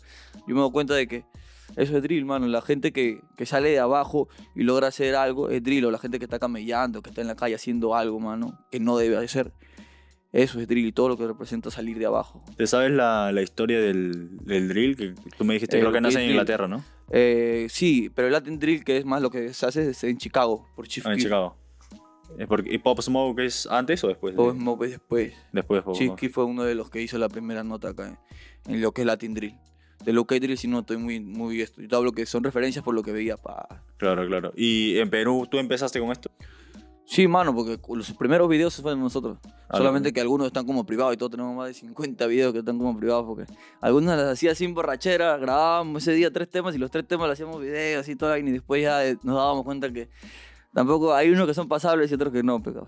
Yo 0.48 0.54
me 0.54 0.60
doy 0.62 0.70
cuenta 0.72 0.94
de 0.94 1.06
que 1.06 1.24
eso 1.76 1.96
es 1.96 2.02
drill, 2.02 2.24
mano. 2.24 2.46
La 2.46 2.62
gente 2.62 2.92
que, 2.92 3.20
que 3.36 3.44
sale 3.46 3.70
de 3.70 3.78
abajo 3.78 4.28
y 4.54 4.62
logra 4.62 4.88
hacer 4.88 5.14
algo 5.14 5.50
es 5.50 5.62
drill. 5.62 5.84
O 5.84 5.90
la 5.90 5.98
gente 5.98 6.18
que 6.18 6.24
está 6.24 6.38
camellando, 6.38 7.02
que 7.02 7.10
está 7.10 7.20
en 7.20 7.26
la 7.28 7.36
calle 7.36 7.54
haciendo 7.54 7.94
algo, 7.94 8.18
mano, 8.18 8.58
que 8.70 8.80
no 8.80 8.96
debe 8.96 9.16
hacer. 9.18 9.52
Eso 10.32 10.60
es 10.60 10.68
drill 10.68 10.86
y 10.86 10.92
todo 10.92 11.08
lo 11.08 11.16
que 11.16 11.26
representa 11.26 11.70
salir 11.70 11.98
de 11.98 12.06
abajo. 12.06 12.42
¿Te 12.56 12.66
sabes 12.66 12.90
la, 12.90 13.32
la 13.32 13.42
historia 13.42 13.80
del, 13.80 14.36
del 14.44 14.68
drill? 14.68 14.96
Que 14.96 15.14
tú 15.38 15.44
me 15.44 15.54
dijiste, 15.54 15.76
Eh, 15.78 15.80
creo 15.80 15.92
que 15.92 15.98
lo 15.98 15.98
que 15.98 16.00
nace 16.02 16.14
en 16.18 16.20
drill. 16.24 16.30
Inglaterra, 16.32 16.68
¿no? 16.68 16.84
Eh, 17.10 17.68
sí, 17.70 18.10
pero 18.14 18.26
el 18.26 18.32
Latin 18.32 18.58
Drill, 18.58 18.82
que 18.84 18.96
es 18.96 19.04
más 19.04 19.22
lo 19.22 19.30
que 19.30 19.54
se 19.54 19.64
hace 19.64 19.90
es 19.90 20.02
en 20.04 20.18
Chicago, 20.18 20.66
por 20.74 20.88
Chief 20.88 21.06
Ah, 21.06 21.12
en. 21.12 21.18
Chicago. 21.20 21.56
¿Es 22.38 22.46
porque, 22.46 22.72
¿Y 22.74 22.78
Pop 22.78 23.00
Smoke 23.00 23.40
es 23.40 23.66
antes 23.66 24.02
o 24.04 24.08
después? 24.08 24.34
de- 24.34 24.36
Pop 24.36 24.52
Smoke 24.54 24.84
es 24.84 24.90
después. 24.92 25.32
Después 25.52 25.78
de 25.78 25.82
Pop. 25.82 26.16
Keef 26.18 26.32
fue 26.32 26.44
uno 26.44 26.64
de 26.64 26.74
los 26.74 26.90
que 26.90 27.00
hizo 27.02 27.18
la 27.18 27.28
primera 27.28 27.62
nota 27.64 27.88
acá 27.90 28.08
en, 28.66 28.74
en 28.74 28.80
lo 28.80 28.92
que 28.92 29.02
es 29.02 29.06
Latin 29.06 29.34
Drill. 29.34 29.54
De 30.04 30.12
lo 30.12 30.24
que 30.26 30.38
Drill 30.38 30.58
sí 30.58 30.68
no 30.68 30.80
estoy 30.80 30.98
muy, 30.98 31.20
muy 31.20 31.60
esto. 31.62 31.80
Yo 31.80 31.88
te 31.88 31.96
hablo 31.96 32.12
que 32.12 32.26
son 32.26 32.44
referencias 32.44 32.84
por 32.84 32.94
lo 32.94 33.02
que 33.02 33.12
veía 33.12 33.36
pa. 33.36 33.82
Claro, 33.96 34.26
claro. 34.26 34.52
¿Y 34.54 34.98
en 34.98 35.08
Perú 35.10 35.46
tú 35.50 35.58
empezaste 35.58 35.98
con 36.00 36.10
esto? 36.12 36.30
Sí, 37.08 37.28
mano, 37.28 37.54
porque 37.54 37.78
los 37.94 38.10
primeros 38.14 38.48
videos 38.48 38.74
se 38.74 38.82
fueron 38.82 38.98
de 38.98 39.04
nosotros. 39.04 39.38
Ah, 39.68 39.76
Solamente 39.78 40.08
ok. 40.08 40.14
que 40.16 40.20
algunos 40.20 40.48
están 40.48 40.66
como 40.66 40.84
privados 40.84 41.14
y 41.14 41.16
todos 41.16 41.30
tenemos 41.30 41.54
más 41.56 41.68
de 41.68 41.74
50 41.74 42.26
videos 42.26 42.52
que 42.52 42.58
están 42.58 42.78
como 42.78 42.96
privados 42.98 43.24
porque 43.26 43.44
algunos 43.80 44.16
las 44.16 44.26
hacía 44.32 44.54
sin 44.56 44.74
borrachera, 44.74 45.36
grabábamos 45.36 46.02
ese 46.02 46.12
día 46.14 46.32
tres 46.32 46.50
temas 46.50 46.74
y 46.74 46.78
los 46.78 46.90
tres 46.90 47.06
temas 47.06 47.28
le 47.28 47.34
hacíamos 47.34 47.60
videos 47.60 48.08
y 48.08 48.16
todo 48.16 48.36
y 48.36 48.42
después 48.50 48.82
ya 48.82 49.06
eh, 49.06 49.16
nos 49.22 49.36
dábamos 49.36 49.64
cuenta 49.64 49.92
que 49.92 50.08
tampoco 50.74 51.14
hay 51.14 51.30
unos 51.30 51.46
que 51.46 51.54
son 51.54 51.68
pasables 51.68 52.10
y 52.10 52.14
otros 52.14 52.32
que 52.32 52.42
no, 52.42 52.62
pero 52.62 52.86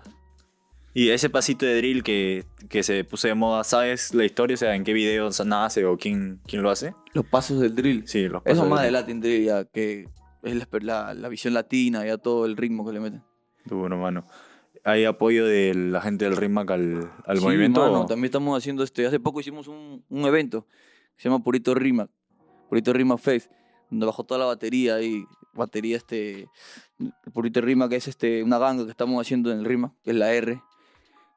Y 0.93 1.09
ese 1.09 1.29
pasito 1.29 1.65
de 1.65 1.77
drill 1.77 2.03
que, 2.03 2.45
que 2.69 2.83
se 2.83 3.03
puso 3.03 3.27
de 3.27 3.35
moda, 3.35 3.63
¿sabes 3.63 4.13
la 4.13 4.25
historia? 4.25 4.55
O 4.55 4.57
sea, 4.57 4.75
¿en 4.75 4.83
qué 4.83 4.93
video 4.93 5.29
nace 5.45 5.85
o 5.85 5.97
quién, 5.97 6.39
quién 6.47 6.61
lo 6.61 6.69
hace? 6.69 6.93
los 7.13 7.25
pasos 7.25 7.59
del 7.59 7.75
drill. 7.75 8.07
Sí, 8.07 8.27
los 8.27 8.41
Eso 8.45 8.55
pasos 8.61 8.69
más 8.69 8.81
de. 8.83 8.91
Latin 8.91 9.21
drill 9.21 9.45
ya 9.45 9.65
que 9.65 10.07
es 10.43 10.55
la, 10.55 10.67
la- 10.81 11.13
la 11.13 11.29
visión 11.29 11.53
latina, 11.53 12.05
ya 12.05 12.17
todo 12.17 12.45
el 12.45 12.55
ritmo 12.57 12.85
que 12.85 12.93
le 12.93 12.99
meten. 12.99 13.23
Duro, 13.65 13.97
mano. 13.97 14.25
¿Hay 14.85 15.03
apoyo 15.05 15.45
de 15.45 15.73
la 15.75 16.01
gente 16.01 16.25
del 16.25 16.37
Rimac 16.37 16.71
al, 16.71 17.11
al 17.25 17.37
Sí, 17.37 17.43
movimiento? 17.43 17.81
mano, 17.81 18.05
también 18.05 18.25
estamos 18.25 18.57
haciendo 18.57 18.83
este. 18.83 19.05
Hace 19.05 19.19
poco 19.19 19.41
hicimos 19.41 19.67
un, 19.67 20.03
un 20.09 20.25
evento 20.25 20.65
que 21.15 21.23
se 21.23 21.29
llama 21.29 21.43
Purito 21.43 21.75
Rima. 21.75 22.09
Purito 22.69 22.93
Rima 22.93 23.17
Face, 23.17 23.49
donde 23.89 24.05
bajó 24.05 24.23
toda 24.23 24.39
la 24.39 24.45
batería 24.45 25.01
y 25.01 25.25
batería 25.59 25.97
este. 25.97 26.47
Purito 27.33 27.61
Rima, 27.61 27.87
que 27.87 27.97
es 27.97 28.07
este 28.07 28.41
una 28.43 28.57
ganga 28.57 28.83
que 28.85 28.91
estamos 28.91 29.21
haciendo 29.21 29.51
en 29.51 29.59
el 29.59 29.65
Rima, 29.65 29.93
que 30.03 30.11
es 30.11 30.17
la 30.17 30.33
R, 30.33 30.61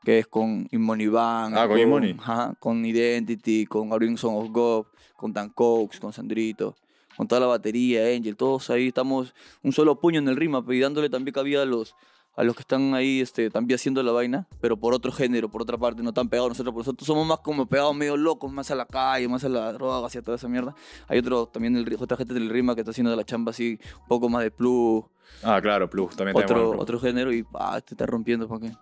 que 0.03 0.19
es 0.21 0.27
con 0.27 0.67
Imoni 0.73 1.07
Van, 1.09 1.57
Ah, 1.57 1.69
con 1.69 1.79
Imoni. 1.79 2.17
ajá, 2.19 2.55
con 2.59 2.85
Identity, 2.85 3.67
con 3.67 3.91
Gabriel 3.91 4.17
Son 4.19 4.35
of 4.35 4.49
God, 4.51 4.87
con 5.17 5.33
Dan 5.33 5.51
Cox, 5.51 6.01
con 6.01 6.13
Sandrito, 6.13 6.75
con 7.17 7.29
toda 7.29 7.41
la 7.43 7.47
batería, 7.47 8.07
Angel, 8.17 8.37
todos 8.37 8.71
ahí 8.71 8.89
estamos 8.89 9.35
un 9.63 9.73
solo 9.73 10.01
puño 10.01 10.19
en 10.19 10.29
el 10.29 10.37
Rima, 10.37 10.65
y 10.69 10.81
dándole 10.81 11.09
también 11.11 11.35
cabida 11.35 11.63
a 11.63 11.67
los 11.67 11.95
a 12.35 12.45
los 12.45 12.55
que 12.57 12.63
están 12.63 12.95
ahí 12.95 13.21
este, 13.21 13.51
también 13.51 13.77
haciendo 13.77 14.03
la 14.03 14.13
vaina, 14.13 14.47
pero 14.61 14.77
por 14.77 14.95
otro 14.95 15.13
género, 15.13 15.51
por 15.51 15.63
otra 15.63 15.77
parte, 15.79 16.03
no 16.03 16.13
tan 16.13 16.29
pegados 16.29 16.51
nosotros. 16.51 16.73
Por 16.73 16.81
nosotros 16.81 17.07
somos 17.07 17.27
más 17.27 17.41
como 17.41 17.67
pegados 17.67 17.95
medio 17.95 18.17
locos, 18.17 18.53
más 18.53 18.71
a 18.71 18.75
la 18.75 18.87
calle, 18.87 19.29
más 19.29 19.45
a 19.45 19.49
la 19.49 19.73
droga, 19.73 20.07
hacia 20.07 20.23
toda 20.23 20.37
esa 20.37 20.49
mierda. 20.49 20.75
Hay 21.09 21.19
otro 21.19 21.47
también, 21.47 21.77
el, 21.77 21.97
otra 21.99 22.17
gente 22.17 22.35
del 22.35 22.49
Rima 22.49 22.75
que 22.75 22.81
está 22.81 22.91
haciendo 22.91 23.15
la 23.15 23.25
chamba 23.25 23.51
así, 23.51 23.79
un 24.01 24.09
poco 24.09 24.29
más 24.29 24.43
de 24.43 24.51
plus, 24.51 25.05
Ah, 25.43 25.61
claro, 25.61 25.89
Plus. 25.89 26.15
También 26.17 26.35
tenemos 26.37 26.51
otro, 26.53 26.71
Plus. 26.71 26.83
otro 26.83 27.01
género 27.01 27.33
y 27.33 27.43
pa, 27.43 27.81
te 27.81 27.95
está 27.95 28.07
rompiendo, 28.07 28.49
¿para 28.49 28.61
qué? 28.61 28.73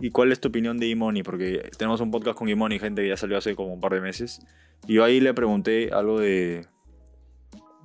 ¿Y 0.00 0.10
cuál 0.10 0.32
es 0.32 0.40
tu 0.40 0.48
opinión 0.48 0.78
de 0.78 0.88
Imoni? 0.88 1.22
Porque 1.22 1.70
tenemos 1.76 2.00
un 2.00 2.10
podcast 2.10 2.36
con 2.36 2.48
Imoni, 2.48 2.78
gente 2.78 3.02
que 3.02 3.08
ya 3.08 3.16
salió 3.16 3.36
hace 3.38 3.54
como 3.54 3.72
un 3.74 3.80
par 3.80 3.92
de 3.94 4.00
meses. 4.00 4.40
Y 4.86 4.94
yo 4.94 5.04
ahí 5.04 5.20
le 5.20 5.34
pregunté 5.34 5.90
algo 5.92 6.18
de, 6.18 6.66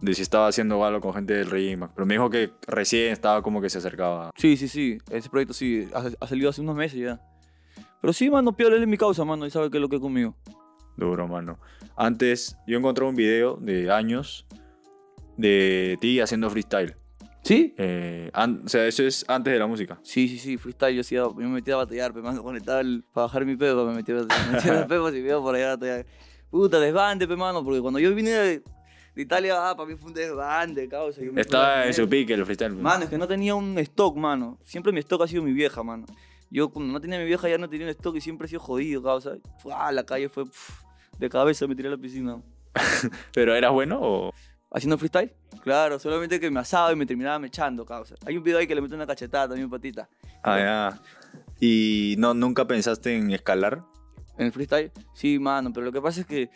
de 0.03 0.13
si 0.13 0.21
estaba 0.21 0.47
haciendo 0.47 0.83
algo 0.83 0.99
con 0.99 1.13
gente 1.13 1.33
del 1.33 1.49
Rimac. 1.49 1.91
Pero 1.95 2.05
me 2.05 2.15
dijo 2.15 2.29
que 2.29 2.51
recién 2.67 3.13
estaba 3.13 3.41
como 3.41 3.61
que 3.61 3.69
se 3.69 3.77
acercaba. 3.77 4.31
Sí, 4.35 4.57
sí, 4.57 4.67
sí, 4.67 4.97
ese 5.09 5.29
proyecto 5.29 5.53
sí, 5.53 5.87
ha, 5.93 6.03
ha 6.19 6.27
salido 6.27 6.49
hace 6.49 6.59
unos 6.59 6.75
meses 6.75 6.99
ya. 6.99 7.21
Pero 8.01 8.11
sí, 8.11 8.29
mano, 8.29 8.53
Piola, 8.53 8.75
es 8.75 8.85
mi 8.85 8.97
causa, 8.97 9.23
mano, 9.23 9.45
y 9.45 9.49
sabe 9.49 9.71
qué 9.71 9.77
es 9.77 9.81
lo 9.81 9.87
que 9.87 9.95
es 9.95 10.01
conmigo. 10.01 10.35
Duro, 10.97 11.25
mano. 11.25 11.57
Antes, 11.95 12.57
yo 12.67 12.77
encontré 12.77 13.05
un 13.05 13.15
video 13.15 13.55
de 13.55 13.91
años 13.91 14.45
de 15.37 15.97
ti 16.01 16.19
haciendo 16.19 16.49
freestyle. 16.49 16.97
¿Sí? 17.41 17.73
Eh, 17.77 18.29
o 18.33 18.67
sea, 18.67 18.85
eso 18.85 19.03
es 19.03 19.23
antes 19.29 19.53
de 19.53 19.59
la 19.59 19.67
música. 19.67 19.99
Sí, 20.03 20.27
sí, 20.27 20.37
sí, 20.37 20.57
freestyle, 20.57 20.95
yo, 20.95 21.01
hacía, 21.01 21.19
yo 21.19 21.33
me 21.33 21.47
metía 21.47 21.75
a 21.75 21.77
batallar, 21.77 22.13
pe, 22.13 22.21
mano, 22.21 22.43
conectaba 22.43 22.81
el, 22.81 23.05
para 23.13 23.27
bajar 23.27 23.45
mi 23.45 23.55
pedo, 23.55 23.85
me 23.85 23.95
metía, 23.95 24.15
a 24.15 24.23
batallar, 24.23 24.47
me 24.47 24.53
metía 24.57 24.87
pedo 24.87 25.09
y 25.15 25.21
me 25.21 25.29
iba 25.29 25.41
por 25.41 25.55
allá 25.55 25.67
a 25.67 25.75
batallar. 25.75 26.05
Puta, 26.49 26.79
desbande, 26.81 27.25
pe, 27.25 27.37
mano, 27.37 27.63
porque 27.63 27.79
cuando 27.79 27.99
yo 27.99 28.13
vine 28.13 28.61
de, 29.15 29.21
Italia, 29.21 29.69
ah, 29.69 29.75
para 29.75 29.89
mí 29.89 29.95
fue 29.95 30.09
un 30.09 30.13
desbande, 30.13 30.87
causa. 30.87 31.21
yo 31.21 31.31
me 31.31 31.41
Estaba 31.41 31.85
en 31.85 31.93
su 31.93 32.07
pique 32.07 32.33
el 32.33 32.45
freestyle. 32.45 32.73
Mano, 32.73 33.03
es 33.03 33.09
que 33.09 33.17
no 33.17 33.27
tenía 33.27 33.55
un 33.55 33.77
stock, 33.79 34.15
mano. 34.15 34.59
Siempre 34.63 34.91
mi 34.91 34.99
stock 34.99 35.23
ha 35.23 35.27
sido 35.27 35.43
mi 35.43 35.53
vieja, 35.53 35.83
mano. 35.83 36.05
Yo 36.49 36.69
cuando 36.69 36.93
no 36.93 37.01
tenía 37.01 37.17
mi 37.17 37.25
vieja 37.25 37.49
ya 37.49 37.57
no 37.57 37.67
tenía 37.69 37.87
un 37.87 37.91
stock 37.91 38.15
y 38.15 38.21
siempre 38.21 38.45
he 38.45 38.49
sido 38.49 38.61
jodido, 38.61 39.01
causa. 39.01 39.37
Fue, 39.59 39.73
ah, 39.75 39.91
la 39.91 40.05
calle 40.05 40.29
fue 40.29 40.45
pf, 40.45 40.73
de 41.17 41.29
cabeza, 41.29 41.67
me 41.67 41.75
tiré 41.75 41.87
a 41.87 41.91
la 41.91 41.97
piscina. 41.97 42.41
¿Pero 43.33 43.55
eras 43.55 43.71
bueno 43.71 43.99
o...? 44.01 44.33
¿Haciendo 44.71 44.97
freestyle? 44.97 45.31
Claro, 45.61 45.99
solamente 45.99 46.39
que 46.39 46.49
me 46.49 46.59
asaba 46.59 46.91
y 46.91 46.95
me 46.95 47.05
terminaba 47.05 47.37
mechando, 47.37 47.85
causa. 47.85 48.15
Hay 48.25 48.37
un 48.37 48.43
video 48.43 48.57
ahí 48.57 48.65
que 48.65 48.73
le 48.73 48.81
meto 48.81 48.95
una 48.95 49.05
cachetada 49.05 49.49
también, 49.49 49.69
patita. 49.69 50.09
Ah, 50.43 50.57
ya. 50.59 51.01
¿Y 51.59 52.15
no, 52.17 52.33
nunca 52.33 52.65
pensaste 52.65 53.15
en 53.15 53.31
escalar? 53.31 53.83
En 54.37 54.47
el 54.47 54.51
freestyle, 54.51 54.91
sí, 55.13 55.37
mano, 55.37 55.71
pero 55.71 55.85
lo 55.85 55.91
que 55.91 56.01
pasa 56.01 56.21
es 56.21 56.25
que, 56.25 56.49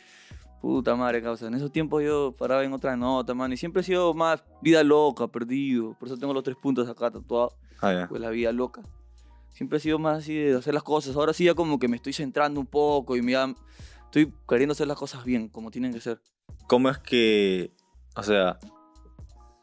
puta 0.61 0.95
madre, 0.95 1.21
causa, 1.21 1.47
en 1.47 1.53
esos 1.53 1.71
tiempos 1.71 2.03
yo 2.03 2.33
paraba 2.37 2.63
en 2.63 2.73
otra 2.73 2.95
nota, 2.95 3.33
mano, 3.33 3.53
y 3.53 3.57
siempre 3.57 3.81
he 3.81 3.85
sido 3.85 4.13
más 4.13 4.43
vida 4.61 4.83
loca, 4.83 5.27
perdido, 5.27 5.95
por 5.99 6.07
eso 6.07 6.17
tengo 6.17 6.33
los 6.33 6.43
tres 6.43 6.57
puntos 6.57 6.87
acá 6.89 7.11
tatuados, 7.11 7.53
Ah, 7.81 7.93
ya. 7.93 8.07
pues 8.07 8.19
la 8.21 8.29
vida 8.29 8.51
loca. 8.51 8.81
Siempre 9.49 9.77
he 9.77 9.81
sido 9.81 9.97
más 9.99 10.19
así 10.19 10.35
de 10.35 10.55
hacer 10.57 10.73
las 10.73 10.83
cosas, 10.83 11.15
ahora 11.15 11.33
sí 11.33 11.45
ya 11.45 11.53
como 11.55 11.79
que 11.79 11.87
me 11.87 11.95
estoy 11.95 12.13
centrando 12.13 12.59
un 12.59 12.67
poco 12.67 13.15
y 13.15 13.21
me 13.21 13.33
estoy 14.05 14.33
queriendo 14.47 14.73
hacer 14.73 14.87
las 14.87 14.97
cosas 14.97 15.23
bien, 15.23 15.47
como 15.49 15.71
tienen 15.71 15.93
que 15.93 16.01
ser. 16.01 16.19
¿Cómo 16.67 16.89
es 16.89 16.97
que, 16.99 17.71
o 18.15 18.23
sea, 18.23 18.59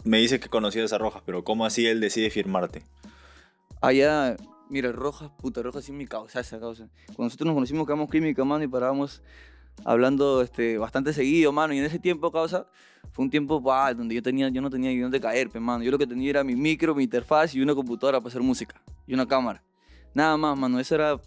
me 0.05 0.19
dices 0.19 0.41
que 0.41 0.49
conocías 0.49 0.93
a 0.93 0.99
Rojas, 0.99 1.23
pero 1.25 1.45
cómo 1.45 1.65
así 1.67 1.87
él 1.87 2.01
decide 2.01 2.31
firmarte? 2.31 2.83
Allá, 3.81 4.37
mira, 4.71 4.93
Rojas, 4.93 5.31
puta, 5.39 5.63
Rojas 5.63 5.85
sí 5.85 5.93
mi 5.93 6.07
causa, 6.07 6.41
esa 6.41 6.59
causa. 6.59 6.89
Cuando 7.09 7.25
nosotros 7.25 7.47
nos 7.47 7.55
conocimos, 7.55 7.87
quedamos 7.87 8.11
química, 8.11 8.45
mano, 8.45 8.65
y 8.65 8.69
parábamos 8.69 9.23
hablando 9.85 10.43
este, 10.43 10.79
bastante 10.79 11.13
seguido, 11.13 11.53
mano. 11.53 11.75
Y 11.75 11.79
en 11.79 11.85
ese 11.85 11.99
tiempo, 11.99 12.31
causa, 12.31 12.67
fue 13.13 13.25
un 13.25 13.31
tiempo 13.31 13.61
bah, 13.61 13.95
donde 13.95 14.15
yo, 14.15 14.23
tenía, 14.23 14.49
yo 14.49 14.61
no 14.61 14.71
tenía 14.71 14.91
ni 14.91 14.99
dónde 14.99 15.21
caer, 15.21 15.51
pe, 15.51 15.61
mano. 15.61 15.83
Yo 15.83 15.91
lo 15.91 15.99
que 15.99 16.07
tenía 16.07 16.31
era 16.31 16.45
mi 16.45 16.57
micro, 16.57 16.95
mi 16.95 17.05
interfaz 17.05 17.55
y 17.55 17.61
una 17.61 17.75
computadora 17.75 18.21
para 18.21 18.29
hacer 18.29 18.43
música. 18.43 18.81
Y 19.07 19.15
una 19.15 19.27
cámara. 19.27 19.63
Nada 20.15 20.37
más, 20.37 20.59
mano. 20.59 20.79
Eso 20.79 20.95
era 20.95 21.21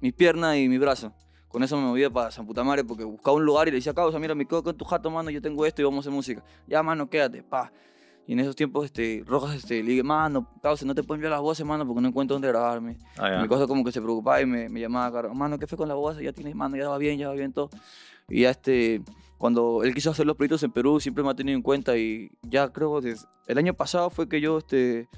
mi 0.00 0.12
pierna 0.12 0.58
y 0.58 0.68
mi 0.68 0.78
brazo. 0.78 1.12
Con 1.48 1.62
eso 1.62 1.76
me 1.76 1.82
movía 1.82 2.08
para 2.08 2.30
San 2.30 2.46
Puta 2.46 2.64
Madre 2.64 2.82
porque 2.82 3.04
buscaba 3.04 3.36
un 3.36 3.44
lugar 3.44 3.68
y 3.68 3.72
le 3.72 3.76
decía, 3.76 3.92
causa, 3.92 4.18
mira, 4.18 4.34
me 4.34 4.46
quedo 4.46 4.62
con 4.62 4.74
tu 4.74 4.86
jato, 4.86 5.10
mano, 5.10 5.28
yo 5.30 5.42
tengo 5.42 5.66
esto 5.66 5.82
y 5.82 5.84
vamos 5.84 5.98
a 5.98 6.00
hacer 6.00 6.12
música. 6.12 6.42
Ya, 6.66 6.82
mano, 6.82 7.10
quédate, 7.10 7.42
pa. 7.42 7.70
Y 8.26 8.34
en 8.34 8.40
esos 8.40 8.54
tiempos, 8.54 8.84
este, 8.84 9.24
Rojas, 9.26 9.56
este, 9.56 9.82
le 9.82 9.90
dije, 9.90 10.02
mano, 10.02 10.48
causa, 10.62 10.86
no 10.86 10.94
te 10.94 11.02
puedo 11.02 11.16
enviar 11.16 11.32
las 11.32 11.40
voces, 11.40 11.66
mano, 11.66 11.84
porque 11.86 12.00
no 12.00 12.08
encuentro 12.08 12.34
dónde 12.34 12.48
grabarme. 12.48 12.96
Ah, 13.18 13.30
ya. 13.30 13.42
Mi 13.42 13.48
cosa 13.48 13.66
como 13.66 13.84
que 13.84 13.90
se 13.90 14.00
preocupaba 14.00 14.40
y 14.40 14.46
me, 14.46 14.68
me 14.68 14.80
llamaba, 14.80 15.12
caro, 15.12 15.34
mano, 15.34 15.58
¿qué 15.58 15.66
fue 15.66 15.76
con 15.76 15.88
la 15.88 15.94
voz? 15.94 16.18
Ya 16.18 16.32
tienes, 16.32 16.54
mano, 16.54 16.76
ya 16.76 16.88
va 16.88 16.98
bien, 16.98 17.18
ya 17.18 17.28
va 17.28 17.34
bien 17.34 17.52
todo. 17.52 17.70
Y 18.28 18.42
ya 18.42 18.50
este, 18.50 19.02
cuando 19.38 19.82
él 19.82 19.92
quiso 19.92 20.10
hacer 20.10 20.24
los 20.24 20.36
proyectos 20.36 20.62
en 20.62 20.70
Perú, 20.70 21.00
siempre 21.00 21.24
me 21.24 21.30
ha 21.30 21.34
tenido 21.34 21.56
en 21.56 21.62
cuenta 21.62 21.96
y 21.96 22.30
ya 22.42 22.68
creo 22.72 23.00
que 23.00 23.16
el 23.48 23.58
año 23.58 23.74
pasado 23.74 24.08
fue 24.08 24.28
que 24.28 24.40
yo, 24.40 24.58
este, 24.58 25.08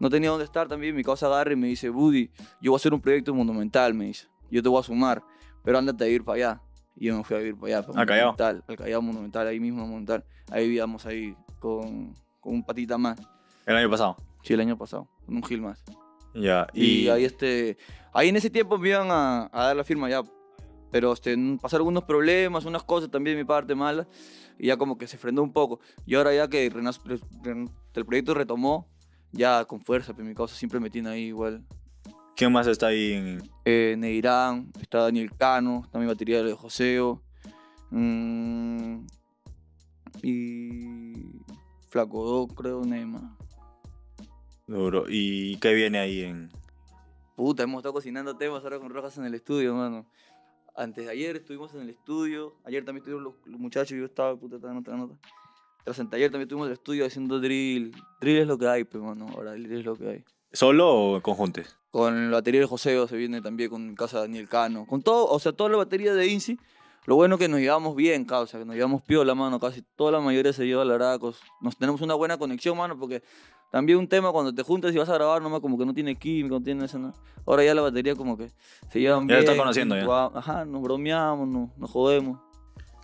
no 0.00 0.10
tenía 0.10 0.30
dónde 0.30 0.44
estar 0.44 0.66
también, 0.66 0.96
mi 0.96 1.04
causa 1.04 1.26
agarra 1.26 1.52
y 1.52 1.56
me 1.56 1.68
dice, 1.68 1.90
Buddy, 1.90 2.30
yo 2.60 2.72
voy 2.72 2.76
a 2.76 2.78
hacer 2.78 2.92
un 2.92 3.00
proyecto 3.00 3.32
monumental, 3.32 3.94
me 3.94 4.06
dice, 4.06 4.26
yo 4.50 4.62
te 4.62 4.68
voy 4.68 4.80
a 4.80 4.82
sumar, 4.82 5.22
pero 5.62 5.78
ándate 5.78 6.04
a 6.04 6.08
ir 6.08 6.24
para 6.24 6.36
allá. 6.36 6.62
Y 7.00 7.06
yo 7.06 7.16
me 7.16 7.24
fui 7.24 7.34
a 7.34 7.38
vivir 7.38 7.56
para 7.56 7.78
allá, 7.78 7.86
para 7.86 8.02
¿Al? 8.02 8.06
Monumental, 8.06 8.64
al 8.68 8.76
Callao 8.76 9.02
Monumental, 9.02 9.46
ahí 9.46 9.58
mismo 9.58 9.80
Monumental. 9.80 10.22
Ahí 10.50 10.64
vivíamos 10.66 11.06
ahí 11.06 11.34
con, 11.58 12.14
con 12.40 12.52
un 12.52 12.62
patita 12.62 12.98
más. 12.98 13.18
El 13.64 13.76
año 13.76 13.88
pasado. 13.88 14.16
Sí, 14.42 14.52
el 14.52 14.60
año 14.60 14.76
pasado, 14.76 15.08
con 15.24 15.36
un 15.36 15.42
gil 15.42 15.62
más. 15.62 15.82
Ya. 16.34 16.66
Y, 16.74 16.84
Y, 16.84 17.08
ahí 17.08 17.24
este, 17.24 17.78
ahí 18.12 18.28
en 18.28 18.36
ese 18.36 18.50
tiempo 18.50 18.76
me 18.76 18.90
iban 18.90 19.10
a, 19.10 19.48
a 19.50 19.64
dar 19.68 19.76
la 19.76 19.82
firma 19.82 20.10
ya, 20.10 20.22
pero 20.90 21.14
este, 21.14 21.34
pasaron 21.60 21.86
algunos 21.86 22.04
problemas, 22.04 22.66
unas 22.66 22.82
cosas 22.82 23.10
también 23.10 23.36
de 23.36 23.44
mi 23.44 23.46
parte 23.46 23.74
malas, 23.74 24.06
y 24.58 24.66
ya 24.66 24.76
como 24.76 24.98
que 24.98 25.06
se 25.06 25.16
frenó 25.16 25.42
un 25.42 25.54
poco. 25.54 25.80
Y 26.04 26.16
ahora 26.16 26.34
ya 26.34 26.48
que 26.48 26.66
el 26.66 28.04
proyecto 28.04 28.34
retomó, 28.34 28.86
ya 29.32 29.64
con 29.64 29.80
fuerza, 29.80 30.12
pero 30.12 30.28
mi 30.28 30.34
causa 30.34 30.54
siempre 30.54 30.80
me 30.80 30.90
tiene 30.90 31.08
ahí 31.08 31.22
igual. 31.28 31.64
¿Quién 32.40 32.52
más 32.52 32.66
está 32.66 32.86
ahí 32.86 33.12
en...? 33.12 33.42
Eh, 33.66 33.96
Neirán, 33.98 34.72
está 34.80 35.00
Daniel 35.02 35.30
Cano, 35.36 35.82
está 35.84 35.98
mi 35.98 36.06
batería 36.06 36.42
de 36.42 36.54
Joseo, 36.54 37.22
mm, 37.90 39.04
y 40.22 41.42
Flaco 41.90 42.24
Do, 42.24 42.46
creo, 42.48 42.82
Nema. 42.82 43.36
Duro. 44.66 45.04
¿Y 45.06 45.56
qué 45.56 45.74
viene 45.74 45.98
ahí 45.98 46.22
en...? 46.22 46.50
Puta, 47.36 47.64
hemos 47.64 47.80
estado 47.80 47.92
cocinando 47.92 48.34
temas 48.34 48.64
ahora 48.64 48.78
con 48.78 48.88
Rojas 48.88 49.18
en 49.18 49.26
el 49.26 49.34
estudio, 49.34 49.74
mano. 49.74 50.06
Antes 50.74 51.04
de 51.04 51.10
ayer 51.10 51.36
estuvimos 51.36 51.74
en 51.74 51.82
el 51.82 51.90
estudio. 51.90 52.54
Ayer 52.64 52.86
también 52.86 53.02
estuvieron 53.02 53.22
los, 53.22 53.34
los 53.44 53.60
muchachos, 53.60 53.98
yo 53.98 54.06
estaba, 54.06 54.34
puta, 54.34 54.56
otra 54.56 54.72
nota. 54.72 55.18
Tras 55.84 56.00
anteayer 56.00 56.30
también 56.30 56.44
estuvimos 56.44 56.68
en 56.68 56.72
el 56.72 56.78
estudio 56.78 57.04
haciendo 57.04 57.38
drill. 57.38 57.94
Drill 58.18 58.38
es 58.38 58.46
lo 58.46 58.56
que 58.56 58.66
hay, 58.66 58.84
pues, 58.84 59.04
mano. 59.04 59.26
Ahora, 59.28 59.52
drill 59.52 59.72
es 59.72 59.84
lo 59.84 59.94
que 59.94 60.08
hay. 60.08 60.24
¿Solo 60.52 60.90
o 60.90 61.16
en 61.16 61.22
conjuntes? 61.22 61.79
Con 61.90 62.30
la 62.30 62.36
batería 62.38 62.60
de 62.60 62.66
Joseo 62.66 63.08
se 63.08 63.16
viene 63.16 63.40
también 63.42 63.68
con 63.70 63.94
casa 63.94 64.18
de 64.18 64.22
Daniel 64.28 64.48
Cano. 64.48 64.86
Con 64.86 65.02
todo, 65.02 65.26
o 65.28 65.38
sea, 65.40 65.52
toda 65.52 65.70
la 65.70 65.76
batería 65.78 66.14
de 66.14 66.26
Inci. 66.28 66.58
Lo 67.06 67.16
bueno 67.16 67.34
es 67.34 67.38
que 67.40 67.48
nos 67.48 67.58
llevamos 67.60 67.96
bien, 67.96 68.24
causa, 68.24 68.58
que 68.58 68.64
nos 68.64 68.76
llevamos 68.76 69.02
piola, 69.02 69.34
mano. 69.34 69.58
Casi 69.58 69.82
toda 69.96 70.12
la 70.12 70.20
mayoría 70.20 70.52
se 70.52 70.66
lleva 70.66 70.84
la 70.84 70.94
Aracos. 70.94 71.40
Nos 71.60 71.76
tenemos 71.76 72.00
una 72.02 72.14
buena 72.14 72.36
conexión, 72.38 72.76
mano, 72.76 72.96
porque 72.98 73.22
también 73.72 73.98
un 73.98 74.06
tema 74.06 74.30
cuando 74.30 74.54
te 74.54 74.62
juntas 74.62 74.94
y 74.94 74.98
vas 74.98 75.08
a 75.08 75.14
grabar, 75.14 75.40
nomás 75.42 75.60
como 75.60 75.78
que 75.78 75.86
no 75.86 75.94
tiene 75.94 76.16
química, 76.16 76.54
no 76.54 76.62
tiene 76.62 76.84
eso, 76.84 76.98
¿no? 76.98 77.12
Ahora 77.46 77.64
ya 77.64 77.74
la 77.74 77.82
batería 77.82 78.14
como 78.14 78.36
que 78.36 78.50
se 78.90 79.00
llevan 79.00 79.22
Ya 79.22 79.26
bien. 79.26 79.36
lo 79.36 79.40
estás 79.40 79.56
conociendo, 79.56 79.96
ya. 79.96 80.04
jugamos- 80.04 80.36
Ajá, 80.36 80.64
nos 80.64 80.82
bromeamos, 80.82 81.48
nos, 81.48 81.76
nos 81.78 81.90
jodemos. 81.90 82.38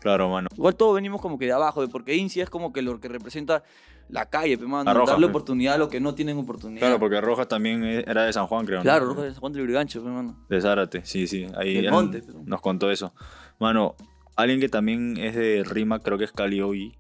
Claro, 0.01 0.29
mano. 0.29 0.49
Igual 0.55 0.77
todos 0.77 0.95
venimos 0.95 1.21
como 1.21 1.39
que 1.39 1.47
de 1.47 1.53
abajo, 1.53 1.81
de- 1.81 1.89
porque 1.89 2.15
Inci 2.15 2.41
es 2.41 2.51
como 2.51 2.73
que 2.73 2.83
lo 2.83 3.01
que 3.01 3.09
representa 3.09 3.65
la 4.09 4.27
calle, 4.27 4.57
pe, 4.59 4.67
mano. 4.67 4.91
A 4.91 4.95
Rojas, 4.95 5.11
darle 5.11 5.27
pe. 5.27 5.31
oportunidad 5.31 5.75
a 5.75 5.79
los 5.79 5.89
que 5.89 6.01
no 6.01 6.15
tienen 6.15 6.39
oportunidad. 6.39 6.81
Claro, 6.81 6.99
porque 7.01 7.21
Rojas 7.21 7.49
también 7.49 7.83
era 7.85 8.25
de 8.25 8.33
San 8.33 8.47
Juan, 8.47 8.65
creo. 8.67 8.79
¿no? 8.79 8.83
Claro, 8.83 9.07
Rojas 9.07 9.25
de 9.25 9.31
San 9.33 9.41
Juan 9.41 9.53
de 9.53 9.59
Lurigancho, 9.61 10.03
pe, 10.03 10.09
mano. 10.11 10.37
De 10.49 10.61
Zárate, 10.61 11.05
sí, 11.05 11.27
sí. 11.27 11.47
Ahí 11.57 11.75
Del 11.83 11.91
monte, 11.91 12.23
pero- 12.25 12.43
nos 12.45 12.61
contó 12.61 12.91
eso. 12.91 13.13
Mano, 13.59 13.95
alguien 14.37 14.61
que 14.61 14.69
también 14.69 15.17
es 15.17 15.35
de 15.35 15.65
Rima, 15.65 15.99
creo 16.01 16.19
que 16.19 16.25
es 16.25 16.33
Cali 16.33 16.61
hoy. 16.61 16.97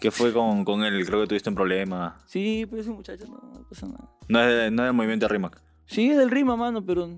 ¿Qué 0.00 0.10
fue 0.10 0.32
con, 0.32 0.64
con 0.64 0.82
él? 0.84 1.04
Creo 1.06 1.20
que 1.22 1.26
tuviste 1.28 1.48
un 1.48 1.54
problema. 1.54 2.18
Sí, 2.26 2.66
pero 2.68 2.82
ese 2.82 2.90
muchacho 2.90 3.24
no, 3.26 3.36
no 3.36 3.66
pasa 3.68 3.86
nada. 3.86 4.10
No 4.28 4.40
es, 4.40 4.46
de- 4.48 4.70
no 4.70 4.82
es 4.82 4.86
del 4.88 4.92
movimiento 4.94 5.26
de 5.26 5.32
Rimac. 5.32 5.60
Sí, 5.86 6.10
es 6.10 6.18
del 6.18 6.30
Rima, 6.30 6.56
mano, 6.56 6.84
pero. 6.84 7.08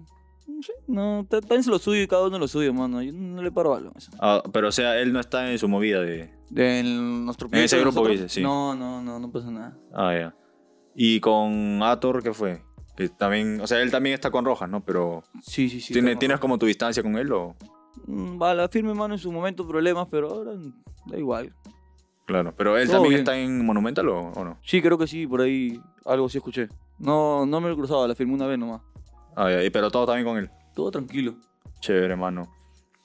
No 0.47 0.62
sé, 0.62 0.73
no, 0.87 1.21
está 1.21 1.38
está 1.38 1.55
en 1.57 1.62
lo 1.67 1.79
suyo 1.79 2.03
y 2.03 2.07
cada 2.07 2.26
uno 2.29 2.38
lo 2.38 2.49
suyo, 2.49 2.73
mano. 2.73 3.03
Yo 3.03 3.12
no 3.12 3.43
le 3.43 3.50
paro 3.50 3.75
algo. 3.75 3.93
Ah, 4.21 4.43
pero 4.53 4.69
o 4.69 4.73
sea, 4.73 4.99
él 5.00 5.12
no 5.12 5.21
está 5.21 5.50
en 5.50 5.59
su 5.59 5.69
movida 5.69 6.00
de... 6.00 6.31
De 6.50 6.79
en 6.81 7.25
nuestro 7.25 7.49
En 7.50 7.59
ese 7.61 7.81
grupo 7.81 8.07
dices, 8.09 8.33
sí. 8.33 8.43
No, 8.43 8.75
no, 8.75 9.03
no, 9.03 9.19
no 9.19 9.31
pasa 9.33 9.50
nada. 9.50 9.76
Ah, 9.93 10.15
ya. 10.15 10.35
Y 10.95 11.19
con 11.21 11.83
Ator, 11.83 12.23
¿qué 12.23 12.33
fue? 12.33 12.62
Que 12.97 13.09
también, 13.09 13.61
o 13.61 13.67
sea, 13.67 13.83
él 13.83 13.91
también 13.91 14.15
está 14.15 14.31
con 14.31 14.45
Rojas, 14.45 14.71
¿no? 14.71 14.83
Pero 14.85 15.25
Sí, 15.43 15.69
sí, 15.69 15.81
sí. 15.81 15.93
¿tiene- 15.93 16.17
¿tienes 16.17 16.38
como 16.38 16.59
tu 16.59 16.67
distancia 16.67 17.03
con 17.03 17.17
él 17.19 17.31
o...? 17.33 17.55
Mm, 18.07 18.41
Va, 18.41 18.55
la 18.55 18.69
firme, 18.69 18.95
mano, 18.95 19.15
en 19.15 19.21
su 19.21 19.31
momento 19.33 19.67
problemas, 19.67 20.07
pero 20.11 20.31
ahora 20.31 20.53
da 21.07 21.19
igual. 21.19 21.53
Claro, 22.25 22.55
pero 22.57 22.76
él 22.79 22.87
Todo 22.87 22.97
también 22.99 23.11
bien. 23.11 23.21
está 23.21 23.37
en 23.38 23.65
Monumental 23.67 24.09
o, 24.09 24.21
o 24.33 24.45
no? 24.45 24.59
Sí, 24.62 24.81
creo 24.81 24.97
que 24.97 25.07
sí, 25.07 25.26
por 25.26 25.41
ahí 25.43 25.79
algo 26.05 26.29
sí 26.29 26.38
escuché. 26.38 26.69
No, 26.99 27.45
no 27.47 27.61
me 27.61 27.69
lo 27.69 27.75
he 27.75 27.76
cruzado, 27.76 28.07
la 28.09 28.15
firmé 28.15 28.35
una 28.35 28.47
vez 28.47 28.59
nomás. 28.59 28.81
Ah, 29.37 29.49
pero 29.73 29.90
todo 29.90 30.07
también 30.07 30.26
con 30.26 30.38
él. 30.38 30.50
Todo 30.75 30.90
tranquilo. 30.90 31.37
Chévere, 31.81 32.16
mano. 32.16 32.50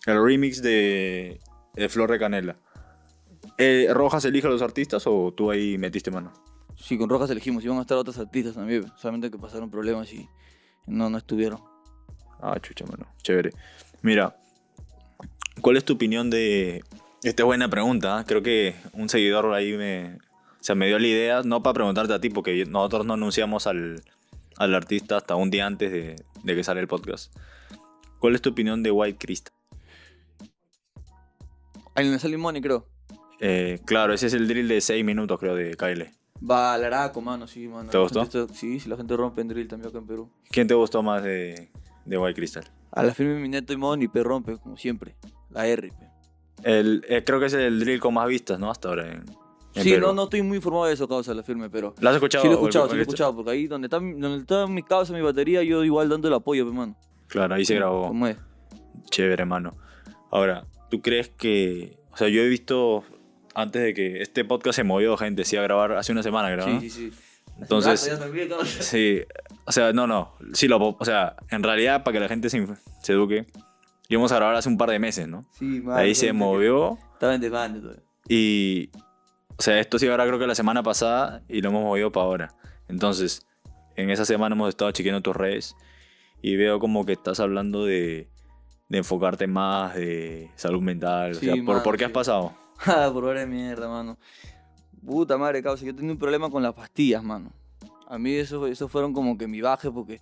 El 0.05 0.23
remix 0.23 0.61
de, 0.61 1.39
de 1.75 1.89
Flor 1.89 2.09
de 2.09 2.17
Canela. 2.17 2.55
Eh, 3.57 3.87
¿Rojas 3.91 4.25
elige 4.25 4.47
a 4.47 4.49
los 4.49 4.61
artistas 4.61 5.03
o 5.05 5.33
tú 5.35 5.51
ahí 5.51 5.77
metiste 5.77 6.09
mano? 6.09 6.31
Sí, 6.75 6.97
con 6.97 7.09
Rojas 7.09 7.29
elegimos, 7.29 7.63
iban 7.63 7.77
a 7.77 7.81
estar 7.81 7.97
otros 7.97 8.17
artistas 8.17 8.55
también, 8.55 8.91
solamente 8.97 9.29
que 9.29 9.37
pasaron 9.37 9.69
problemas 9.69 10.11
y 10.13 10.27
no, 10.87 11.09
no 11.09 11.17
estuvieron. 11.17 11.59
Ah, 12.41 12.57
chucha, 12.59 12.85
mano. 12.85 13.05
Chévere. 13.21 13.51
Mira, 14.01 14.35
¿cuál 15.61 15.77
es 15.77 15.85
tu 15.85 15.93
opinión 15.93 16.29
de... 16.29 16.83
Esta 17.23 17.43
es 17.43 17.45
buena 17.45 17.69
pregunta. 17.69 18.17
¿ah? 18.17 18.25
Creo 18.25 18.41
que 18.41 18.75
un 18.93 19.09
seguidor 19.09 19.53
ahí 19.53 19.77
me... 19.77 20.15
O 20.15 20.63
sea, 20.63 20.75
me 20.75 20.87
dio 20.87 20.97
la 20.97 21.07
idea, 21.07 21.41
no 21.43 21.61
para 21.61 21.73
preguntarte 21.73 22.13
a 22.13 22.21
ti, 22.21 22.29
porque 22.29 22.65
nosotros 22.65 23.05
no 23.05 23.13
anunciamos 23.13 23.67
al, 23.67 24.01
al 24.57 24.75
artista 24.75 25.17
hasta 25.17 25.35
un 25.35 25.49
día 25.49 25.65
antes 25.65 25.91
de, 25.91 26.15
de 26.43 26.55
que 26.55 26.63
sale 26.63 26.79
el 26.81 26.87
podcast. 26.87 27.35
¿Cuál 28.19 28.35
es 28.35 28.41
tu 28.41 28.49
opinión 28.51 28.83
de 28.83 28.91
White 28.91 29.17
Crystal? 29.19 29.53
El 31.95 32.37
Money, 32.37 32.61
creo. 32.61 32.87
Eh, 33.39 33.79
claro, 33.85 34.13
ese 34.13 34.27
es 34.27 34.33
el 34.33 34.47
drill 34.47 34.67
de 34.67 34.81
6 34.81 35.03
minutos, 35.03 35.39
creo, 35.39 35.55
de 35.55 35.75
KL. 35.75 36.03
Va, 36.49 36.77
Laraco, 36.77 37.21
mano, 37.21 37.47
sí, 37.47 37.67
mano. 37.67 37.89
¿Te 37.89 37.97
gustó? 37.97 38.21
está- 38.21 38.47
sí, 38.53 38.79
sí, 38.79 38.89
la 38.89 38.97
gente 38.97 39.15
rompe 39.17 39.41
en 39.41 39.47
drill 39.49 39.67
también 39.67 39.89
acá 39.89 39.97
en 39.99 40.07
Perú. 40.07 40.31
¿Quién 40.49 40.67
te 40.67 40.73
gustó 40.73 41.03
más 41.03 41.23
de, 41.23 41.69
de 42.05 42.17
White 42.17 42.35
Crystal? 42.35 42.63
A 42.91 43.03
la 43.03 43.13
firme 43.13 43.39
Mineto 43.39 43.73
y 43.73 43.77
Money, 43.77 44.07
pe 44.07 44.23
rompe, 44.23 44.57
como 44.57 44.77
siempre. 44.77 45.15
La 45.49 45.67
R, 45.67 45.89
pe. 45.89 46.07
El, 46.63 47.03
eh, 47.09 47.23
creo 47.23 47.39
que 47.39 47.47
es 47.47 47.53
el 47.53 47.79
drill 47.79 47.99
con 47.99 48.13
más 48.13 48.27
vistas, 48.27 48.59
¿no? 48.59 48.69
Hasta 48.69 48.89
ahora 48.89 49.11
en, 49.11 49.25
en 49.73 49.83
Sí, 49.83 49.91
Perú. 49.91 50.07
no, 50.07 50.13
no 50.13 50.23
estoy 50.25 50.41
muy 50.41 50.57
informado 50.57 50.85
de 50.85 50.93
eso, 50.93 51.07
causa, 51.07 51.33
la 51.33 51.43
firme, 51.43 51.69
pero... 51.69 51.95
¿Lo 51.99 52.09
has 52.09 52.15
escuchado? 52.15 52.41
Sí 52.43 52.47
lo 52.47 52.53
he 52.53 52.57
escuchado, 52.57 52.87
sí 52.87 52.93
lo 52.93 52.99
he 52.99 53.01
escuchado, 53.03 53.35
porque 53.35 53.51
ahí 53.51 53.67
donde 53.67 53.85
está, 53.87 53.97
donde 53.99 54.37
está 54.37 54.67
mi 54.67 54.83
causa, 54.83 55.13
mi 55.13 55.21
batería, 55.21 55.63
yo 55.63 55.83
igual 55.83 56.09
dando 56.09 56.27
el 56.27 56.33
apoyo, 56.33 56.65
pe, 56.65 56.73
mano. 56.73 56.95
Claro, 57.27 57.55
ahí 57.55 57.63
se 57.63 57.75
grabó. 57.75 58.09
¿Cómo 58.09 58.27
es? 58.27 58.37
Chévere, 59.09 59.41
hermano. 59.43 59.73
Ahora, 60.29 60.65
¿tú 60.89 61.01
crees 61.01 61.29
que... 61.29 61.97
O 62.11 62.17
sea, 62.17 62.27
yo 62.27 62.41
he 62.41 62.47
visto 62.49 63.03
antes 63.55 63.81
de 63.81 63.93
que 63.93 64.21
este 64.21 64.43
podcast 64.43 64.75
se 64.75 64.83
movió 64.83 65.15
gente, 65.17 65.45
sí, 65.45 65.55
a 65.55 65.61
grabar 65.61 65.93
hace 65.93 66.11
una 66.11 66.23
semana, 66.23 66.53
¿no? 66.55 66.65
Sí, 66.81 66.89
sí, 66.89 67.11
sí. 67.11 67.17
Entonces- 67.59 68.19
también. 68.19 68.49
Sí, 68.65 69.21
o 69.65 69.71
sea, 69.71 69.93
no, 69.93 70.07
no, 70.07 70.33
sí 70.53 70.67
lo... 70.67 70.77
O 70.77 71.05
sea, 71.05 71.37
en 71.49 71.63
realidad, 71.63 72.03
para 72.03 72.13
que 72.13 72.19
la 72.19 72.27
gente 72.27 72.49
se, 72.49 72.65
eduque, 73.07 73.45
íbamos 74.09 74.31
a 74.33 74.35
grabar 74.35 74.55
hace 74.55 74.67
un 74.67 74.77
par 74.77 74.89
de 74.89 74.99
meses, 74.99 75.27
¿no? 75.27 75.45
Sí, 75.57 75.65
mano, 75.81 75.97
Ahí 75.97 76.13
se 76.13 76.33
movió 76.33 76.97
Estaba 77.13 77.35
en 77.35 77.41
todavía. 77.41 78.03
Y, 78.27 78.89
o 79.61 79.63
sea, 79.63 79.79
esto 79.79 79.99
sí 79.99 80.07
ahora 80.07 80.25
creo 80.25 80.39
que 80.39 80.47
la 80.47 80.55
semana 80.55 80.81
pasada 80.81 81.43
y 81.47 81.61
lo 81.61 81.69
hemos 81.69 81.83
movido 81.83 82.11
para 82.11 82.25
ahora. 82.25 82.55
Entonces, 82.87 83.45
en 83.95 84.09
esa 84.09 84.25
semana 84.25 84.55
hemos 84.55 84.69
estado 84.69 84.89
chequeando 84.89 85.21
tus 85.21 85.35
redes 85.35 85.75
y 86.41 86.55
veo 86.55 86.79
como 86.79 87.05
que 87.05 87.11
estás 87.11 87.39
hablando 87.39 87.85
de, 87.85 88.27
de 88.89 88.97
enfocarte 88.97 89.45
más, 89.45 89.93
de 89.93 90.49
salud 90.55 90.81
mental. 90.81 91.35
Sí, 91.35 91.47
o 91.47 91.53
sea, 91.53 91.63
¿por, 91.63 91.75
mano, 91.75 91.83
¿por 91.83 91.95
qué 91.95 92.05
has 92.05 92.11
pasado? 92.11 92.55
Ah, 92.87 93.07
por 93.13 93.37
de 93.37 93.45
mierda, 93.45 93.87
mano. 93.87 94.17
Puta 95.05 95.37
madre, 95.37 95.61
causa. 95.61 95.85
Yo 95.85 95.95
tenía 95.95 96.11
un 96.11 96.17
problema 96.17 96.49
con 96.49 96.63
las 96.63 96.73
pastillas, 96.73 97.23
mano. 97.23 97.53
A 98.11 98.17
mí 98.17 98.33
eso, 98.33 98.67
eso 98.67 98.89
fueron 98.89 99.13
como 99.13 99.37
que 99.37 99.47
mi 99.47 99.61
baje 99.61 99.89
porque 99.89 100.19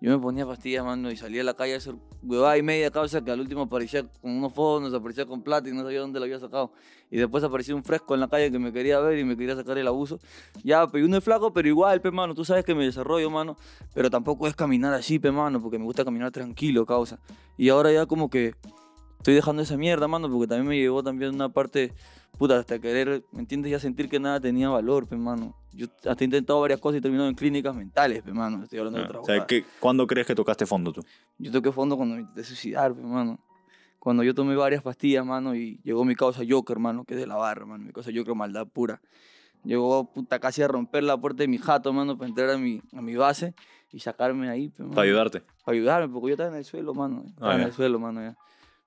yo 0.00 0.10
me 0.10 0.18
ponía 0.18 0.46
pastillas, 0.46 0.82
mano, 0.82 1.10
y 1.10 1.18
salía 1.18 1.42
a 1.42 1.44
la 1.44 1.52
calle 1.52 1.74
a 1.74 1.76
hacer 1.76 1.94
huevada 2.22 2.56
y 2.56 2.62
media 2.62 2.90
causa 2.90 3.22
que 3.22 3.30
al 3.30 3.40
último 3.40 3.60
aparecía 3.64 4.08
con 4.22 4.30
unos 4.30 4.54
fondos, 4.54 4.94
aparecía 4.94 5.26
con 5.26 5.42
plata 5.42 5.68
y 5.68 5.72
no 5.72 5.82
sabía 5.82 6.00
dónde 6.00 6.18
lo 6.18 6.24
había 6.24 6.40
sacado. 6.40 6.72
Y 7.10 7.18
después 7.18 7.44
aparecía 7.44 7.74
un 7.74 7.84
fresco 7.84 8.14
en 8.14 8.20
la 8.20 8.28
calle 8.28 8.50
que 8.50 8.58
me 8.58 8.72
quería 8.72 9.00
ver 9.00 9.18
y 9.18 9.24
me 9.24 9.36
quería 9.36 9.54
sacar 9.54 9.76
el 9.76 9.86
abuso. 9.86 10.18
Ya, 10.64 10.86
pero 10.86 11.04
uno 11.04 11.18
es 11.18 11.24
flaco, 11.24 11.52
pero 11.52 11.68
igual, 11.68 12.00
pe, 12.00 12.10
mano, 12.10 12.34
tú 12.34 12.42
sabes 12.42 12.64
que 12.64 12.74
me 12.74 12.86
desarrollo, 12.86 13.28
mano. 13.28 13.58
Pero 13.92 14.08
tampoco 14.08 14.46
es 14.48 14.56
caminar 14.56 14.94
así, 14.94 15.18
pe, 15.18 15.30
mano, 15.30 15.60
porque 15.60 15.78
me 15.78 15.84
gusta 15.84 16.06
caminar 16.06 16.30
tranquilo, 16.30 16.86
causa. 16.86 17.18
Y 17.58 17.68
ahora 17.68 17.92
ya 17.92 18.06
como 18.06 18.30
que 18.30 18.54
estoy 19.18 19.34
dejando 19.34 19.62
esa 19.62 19.76
mierda, 19.76 20.08
mano, 20.08 20.30
porque 20.30 20.46
también 20.46 20.68
me 20.68 20.76
llevó 20.76 21.02
también 21.02 21.34
una 21.34 21.48
parte, 21.48 21.92
puta, 22.38 22.58
hasta 22.58 22.78
querer, 22.78 23.24
¿me 23.32 23.40
entiendes? 23.40 23.70
Ya 23.72 23.78
sentir 23.78 24.08
que 24.08 24.20
nada 24.20 24.40
tenía 24.40 24.68
valor, 24.68 25.06
pe, 25.08 25.16
mano. 25.16 25.54
Yo 25.72 25.86
hasta 26.08 26.22
he 26.22 26.24
intentado 26.24 26.60
varias 26.60 26.80
cosas 26.80 26.96
y 26.96 26.98
he 26.98 27.02
terminado 27.02 27.28
en 27.28 27.34
clínicas 27.34 27.74
mentales, 27.74 28.22
pe, 28.22 28.32
mano. 28.32 28.62
Estoy 28.62 28.78
hablando 28.78 28.98
de 28.98 29.04
otra 29.04 29.18
Ah, 29.18 29.22
o 29.22 29.24
sea. 29.26 29.46
¿qué- 29.46 29.64
¿cuándo 29.80 30.06
crees 30.06 30.26
que 30.26 30.34
tocaste 30.34 30.64
fondo 30.66 30.92
tú? 30.92 31.04
Yo 31.38 31.50
toqué 31.52 31.72
fondo 31.72 31.96
cuando 31.96 32.14
me 32.14 32.20
intenté 32.22 32.44
suicidar, 32.44 32.94
pe, 32.94 33.02
mano. 33.02 33.38
Cuando 33.98 34.22
yo 34.22 34.34
tomé 34.34 34.54
varias 34.54 34.82
pastillas, 34.82 35.26
mano, 35.26 35.54
y 35.56 35.80
llegó 35.82 36.04
mi 36.04 36.14
causa 36.14 36.42
Joker, 36.48 36.78
mano, 36.78 37.04
que 37.04 37.14
es 37.14 37.20
de 37.20 37.26
la 37.26 37.34
barra, 37.36 37.66
mano. 37.66 37.84
Mi 37.84 37.92
causa 37.92 38.10
Joker, 38.14 38.34
maldad 38.36 38.66
pura. 38.68 39.00
Llegó, 39.64 40.12
puta, 40.12 40.38
casi 40.38 40.62
a 40.62 40.68
romper 40.68 41.02
la 41.02 41.16
puerta 41.16 41.42
de 41.42 41.48
mi 41.48 41.58
jato, 41.58 41.92
mano, 41.92 42.16
para 42.16 42.28
entrar 42.28 42.50
a 42.50 42.56
mi, 42.58 42.80
a 42.92 43.02
mi 43.02 43.16
base 43.16 43.52
y 43.90 43.98
sacarme 43.98 44.48
ahí, 44.48 44.68
pe, 44.68 44.82
mano. 44.84 44.94
Para 44.94 45.06
ayudarte. 45.08 45.42
Para 45.64 45.76
ayudarme, 45.76 46.08
porque 46.12 46.28
yo 46.28 46.34
estaba 46.34 46.50
en 46.50 46.56
el 46.56 46.64
suelo, 46.64 46.94
mano. 46.94 47.24
Estaba 47.26 47.50
Ah, 47.50 47.54
en 47.56 47.60
ya. 47.62 47.66
el 47.66 47.72
suelo, 47.72 47.98
mano, 47.98 48.20
ya. 48.22 48.36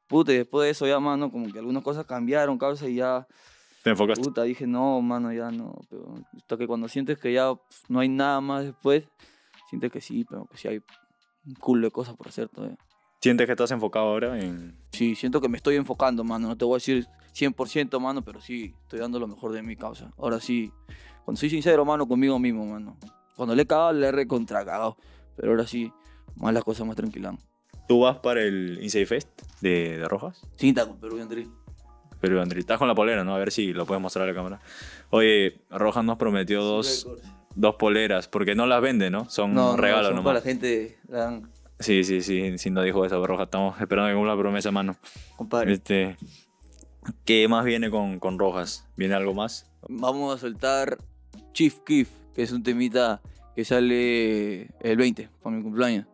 Puta, 0.10 0.34
y 0.34 0.38
después 0.38 0.66
de 0.66 0.72
eso 0.72 0.88
ya, 0.88 1.00
mano, 1.00 1.32
como 1.32 1.52
que 1.52 1.60
algunas 1.60 1.84
cosas 1.84 2.06
cambiaron, 2.06 2.58
causa, 2.58 2.90
y 2.90 2.96
ya, 2.96 3.28
Te 3.84 3.92
enfocaste. 3.92 4.24
puta, 4.24 4.42
dije, 4.44 4.66
no, 4.66 5.00
mano, 5.02 5.32
ya 5.32 5.52
no. 5.52 5.76
Pero 5.88 6.16
hasta 6.36 6.58
que 6.58 6.66
cuando 6.66 6.88
sientes 6.88 7.20
que 7.20 7.32
ya 7.32 7.54
no 7.88 8.00
hay 8.00 8.10
nada 8.10 8.42
más 8.42 8.66
después, 8.66 9.08
sientes 9.70 9.92
que 9.92 10.02
sí, 10.02 10.26
pero 10.28 10.46
que 10.48 10.58
sí 10.58 10.68
hay 10.68 10.82
un 11.46 11.54
culo 11.54 11.86
de 11.88 11.92
cosas 11.92 12.16
por 12.16 12.28
hacer 12.28 12.50
todavía. 12.50 12.78
¿Sientes 13.22 13.46
que 13.46 13.52
estás 13.52 13.70
enfocado 13.72 14.08
ahora 14.08 14.40
en...? 14.40 14.76
Sí, 14.92 15.14
siento 15.14 15.42
que 15.42 15.48
me 15.48 15.58
estoy 15.58 15.76
enfocando, 15.76 16.24
mano. 16.24 16.48
No 16.48 16.58
te 16.58 16.66
voy 16.66 16.74
a 16.74 16.78
decir 16.78 17.06
100%, 17.34 18.00
mano, 18.00 18.24
pero 18.24 18.42
sí, 18.42 18.74
estoy 18.82 19.00
dando 19.00 19.20
lo 19.20 19.28
mejor 19.28 19.52
de 19.52 19.62
mi 19.62 19.76
causa. 19.76 20.12
Ahora 20.18 20.40
sí, 20.40 20.72
cuando 21.24 21.40
soy 21.40 21.50
sincero, 21.50 21.86
mano, 21.86 22.08
conmigo 22.08 22.40
mismo, 22.40 22.66
mano. 22.66 22.98
Cuando 23.36 23.54
le 23.56 23.62
he 23.62 23.68
cagado, 23.68 23.94
le 23.94 24.08
he 24.08 24.12
recontra 24.12 24.66
cagado. 24.66 24.98
Pero 25.36 25.52
ahora 25.52 25.68
sí, 25.68 25.92
más 26.36 26.54
las 26.54 26.64
cosas 26.64 26.88
más 26.88 26.96
tranquilas. 26.96 27.36
¿Tú 27.90 28.02
vas 28.02 28.18
para 28.20 28.44
el 28.44 28.78
Inside 28.84 29.08
Fest 29.08 29.28
de, 29.62 29.98
de 29.98 30.08
Rojas? 30.08 30.40
Sí, 30.58 30.70
está 30.70 30.86
con 30.86 31.00
Perú 31.00 31.18
y 31.18 31.22
Andrés. 31.22 31.48
Pero 32.22 32.40
Andrés, 32.40 32.60
estás 32.60 32.78
con 32.78 32.88
la 32.88 32.94
polera, 32.94 33.24
¿no? 33.24 33.34
A 33.34 33.40
ver 33.40 33.52
si 33.52 33.74
lo 33.74 33.88
puedes 33.88 34.00
mostrar 34.00 34.26
a 34.26 34.28
la 34.32 34.36
cámara. 34.36 34.60
Oye, 35.10 35.62
Rojas 35.72 36.06
nos 36.06 36.18
prometió 36.18 36.62
dos, 36.64 37.08
dos 37.56 37.76
poleras, 37.80 38.28
porque 38.28 38.54
no 38.54 38.68
las 38.68 38.80
vende, 38.84 39.10
¿no? 39.10 39.28
Son 39.28 39.56
No, 39.56 39.72
no, 39.72 39.78
regalos 39.78 40.06
son 40.08 40.18
nomás. 40.18 40.26
para 40.26 40.40
la 40.40 40.46
gente, 40.46 41.00
la 41.08 41.18
dan, 41.18 41.50
Sí, 41.80 42.04
sí, 42.04 42.22
sí, 42.22 42.60
sí, 42.60 42.70
nos 42.70 42.84
dijo 42.86 43.04
eso, 43.06 43.26
Rojas. 43.26 43.46
Estamos 43.46 43.82
esperando 43.82 44.10
que 44.10 44.14
cumpla 44.16 44.36
la 44.36 44.40
promesa, 44.40 44.70
mano. 44.70 44.96
compadre. 45.36 45.74
Este, 45.74 46.16
¿Qué 47.26 47.48
más 47.48 47.66
viene 47.66 47.90
con, 47.90 48.20
con 48.20 48.38
Rojas? 48.38 48.86
¿Viene 48.98 49.16
algo 49.16 49.34
más? 49.34 49.72
Vamos 49.88 50.36
a 50.36 50.38
soltar 50.38 51.00
Chief 51.54 51.80
Keef, 51.86 52.10
que 52.36 52.44
es 52.44 52.52
un 52.52 52.62
temita 52.62 53.20
que 53.56 53.66
sale 53.66 54.70
el 54.82 54.98
20, 54.98 55.28
para 55.42 55.56
mi 55.56 55.64
cumpleaños. 55.64 56.06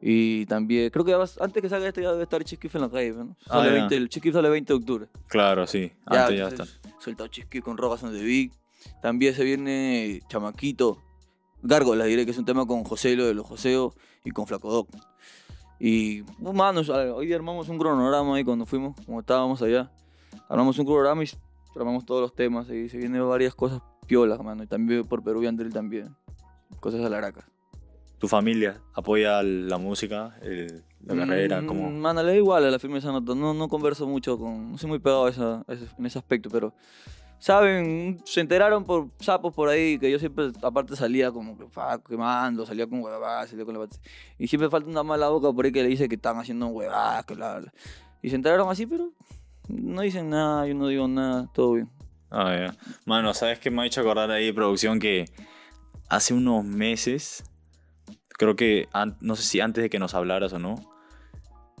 Y 0.00 0.44
también, 0.46 0.90
creo 0.90 1.04
que 1.04 1.12
ya 1.12 1.16
vas- 1.16 1.38
antes 1.40 1.62
que 1.62 1.68
salga 1.68 1.88
este 1.88 2.02
ya 2.02 2.10
debe 2.12 2.22
estar 2.24 2.44
Chief 2.44 2.58
Keef 2.60 2.74
en 2.76 2.82
la 2.82 2.90
calle, 2.90 3.12
¿no? 3.12 3.36
Ah, 3.46 3.58
Sale 3.58 3.68
ya. 3.68 3.86
20, 3.88 3.96
el 3.96 4.32
sale 4.32 4.48
20 4.50 4.72
de 4.72 4.76
octubre. 4.78 5.06
Claro, 5.26 5.66
sí. 5.66 5.92
Antes 6.04 6.38
ya 6.38 6.48
está. 6.48 6.64
Soltado 7.00 7.28
Chief 7.28 7.46
Keef 7.48 7.64
con 7.64 7.76
Rojas 7.76 8.02
on 8.02 8.12
the 8.12 8.22
Big. 8.22 8.52
También 9.02 9.34
se 9.34 9.42
viene 9.42 10.20
Chamaquito, 10.28 11.02
Gárgola, 11.62 12.04
diré 12.04 12.24
que 12.24 12.30
es 12.30 12.38
un 12.38 12.44
tema 12.44 12.66
con 12.66 12.84
José, 12.84 13.16
lo 13.16 13.24
de 13.26 13.34
los 13.34 13.46
Joseos 13.46 13.94
y 14.24 14.30
con 14.30 14.46
Flaco 14.46 14.70
Doc. 14.70 14.88
Y, 15.78 16.22
uh, 16.22 16.52
mano, 16.52 16.80
hoy 17.14 17.32
armamos 17.32 17.68
un 17.68 17.78
cronograma 17.78 18.36
ahí 18.36 18.44
cuando 18.44 18.64
fuimos, 18.66 18.96
como 19.04 19.20
estábamos 19.20 19.60
allá. 19.62 19.90
Armamos 20.48 20.78
un 20.78 20.84
cronograma 20.86 21.24
y 21.24 21.28
armamos 21.74 22.04
todos 22.06 22.20
los 22.20 22.34
temas 22.34 22.68
y 22.70 22.88
se 22.88 22.96
vienen 22.98 23.26
varias 23.28 23.54
cosas 23.54 23.82
piolas, 24.06 24.42
mano. 24.42 24.62
Y 24.62 24.66
también 24.66 25.04
por 25.04 25.22
Perú 25.22 25.42
y 25.42 25.70
también. 25.70 26.14
Cosas 26.80 27.04
alaracas. 27.04 27.44
¿Tu 28.18 28.28
familia 28.28 28.80
apoya 28.94 29.42
la 29.42 29.76
música, 29.78 30.36
el- 30.42 30.82
la 31.04 31.14
carrera? 31.16 31.60
Mm, 31.60 31.66
como 31.66 31.90
Mano, 31.90 32.22
le 32.22 32.30
da 32.32 32.36
igual 32.36 32.64
a 32.64 32.70
la 32.70 32.78
firme 32.78 32.98
esa 32.98 33.12
nota. 33.12 33.34
No, 33.34 33.52
no 33.52 33.68
converso 33.68 34.06
mucho 34.06 34.38
con. 34.38 34.72
No 34.72 34.78
soy 34.78 34.88
muy 34.88 34.98
pegado 34.98 35.26
a 35.26 35.30
esa- 35.30 35.64
a 35.66 35.72
ese- 35.72 35.86
en 35.98 36.06
ese 36.06 36.18
aspecto, 36.18 36.48
pero. 36.50 36.72
Saben, 37.38 38.18
se 38.24 38.40
enteraron 38.40 38.84
por 38.84 39.08
sapos 39.20 39.52
por 39.54 39.68
ahí 39.68 39.98
que 39.98 40.10
yo 40.10 40.18
siempre, 40.18 40.50
aparte, 40.62 40.96
salía 40.96 41.30
como 41.30 41.58
que 41.58 41.66
fa, 41.68 42.02
quemando, 42.02 42.64
salía 42.64 42.86
con 42.86 43.00
huevadas, 43.02 43.50
salía 43.50 43.66
con 43.66 43.78
la 43.78 43.86
Y 44.38 44.48
siempre 44.48 44.70
falta 44.70 44.88
una 44.88 45.02
mala 45.02 45.28
boca 45.28 45.52
por 45.52 45.66
ahí 45.66 45.70
que 45.72 45.82
le 45.82 45.88
dice 45.90 46.08
que 46.08 46.14
están 46.14 46.38
haciendo 46.38 46.68
huevadas, 46.68 47.26
que 47.26 47.34
bla, 47.34 47.58
bla. 47.58 47.72
Y 48.22 48.30
se 48.30 48.36
enteraron 48.36 48.70
así, 48.70 48.86
pero 48.86 49.10
no 49.68 50.00
dicen 50.00 50.30
nada, 50.30 50.66
yo 50.66 50.74
no 50.74 50.88
digo 50.88 51.06
nada, 51.08 51.50
todo 51.52 51.74
bien. 51.74 51.90
Ah, 52.30 52.56
ya. 52.58 52.76
Mano, 53.04 53.34
¿sabes 53.34 53.58
qué 53.58 53.70
me 53.70 53.82
ha 53.82 53.86
hecho 53.86 54.00
acordar 54.00 54.30
ahí, 54.30 54.50
producción? 54.50 54.98
Que 54.98 55.26
hace 56.08 56.32
unos 56.32 56.64
meses, 56.64 57.44
creo 58.38 58.56
que, 58.56 58.88
no 59.20 59.36
sé 59.36 59.42
si 59.42 59.60
antes 59.60 59.82
de 59.82 59.90
que 59.90 59.98
nos 59.98 60.14
hablaras 60.14 60.52
o 60.52 60.58
no, 60.58 60.76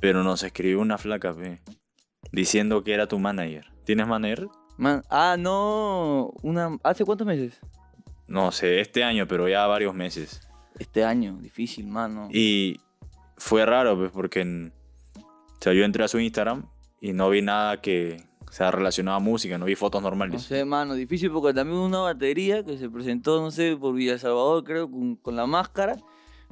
pero 0.00 0.22
nos 0.22 0.42
escribió 0.42 0.80
una 0.80 0.98
flaca, 0.98 1.34
pe, 1.34 1.60
diciendo 2.32 2.82
que 2.84 2.92
era 2.94 3.06
tu 3.06 3.18
manager. 3.18 3.66
¿Tienes 3.84 4.06
manager? 4.06 4.48
Man, 4.76 5.02
ah, 5.10 5.36
no, 5.38 6.32
una, 6.42 6.76
¿hace 6.82 7.04
cuántos 7.04 7.26
meses? 7.26 7.60
No 8.26 8.50
sé, 8.52 8.80
este 8.80 9.04
año, 9.04 9.26
pero 9.26 9.48
ya 9.48 9.66
varios 9.66 9.94
meses. 9.94 10.40
Este 10.78 11.04
año, 11.04 11.38
difícil, 11.40 11.86
mano. 11.86 12.28
Y 12.32 12.80
fue 13.36 13.64
raro, 13.64 13.96
pues, 13.96 14.10
porque 14.10 14.40
en- 14.40 14.72
o 15.16 15.58
sea, 15.60 15.72
yo 15.72 15.84
entré 15.84 16.04
a 16.04 16.08
su 16.08 16.18
Instagram 16.18 16.66
y 17.00 17.12
no 17.12 17.30
vi 17.30 17.40
nada 17.40 17.80
que 17.80 18.22
sea 18.50 18.70
relacionado 18.70 19.16
a 19.16 19.20
música, 19.20 19.56
no 19.58 19.64
vi 19.64 19.74
fotos 19.74 20.02
No 20.02 20.08
normales. 20.08 20.42
sé, 20.42 20.64
mano, 20.64 20.94
difícil 20.94 21.30
porque 21.30 21.54
también 21.54 21.78
una 21.78 22.00
batería 22.00 22.62
que 22.64 22.76
se 22.76 22.90
presentó, 22.90 23.40
no 23.40 23.50
sé, 23.50 23.76
por 23.76 23.94
Villa 23.94 24.18
Salvador, 24.18 24.64
creo, 24.64 24.90
con, 24.90 25.16
con 25.16 25.36
la 25.36 25.46
máscara. 25.46 25.96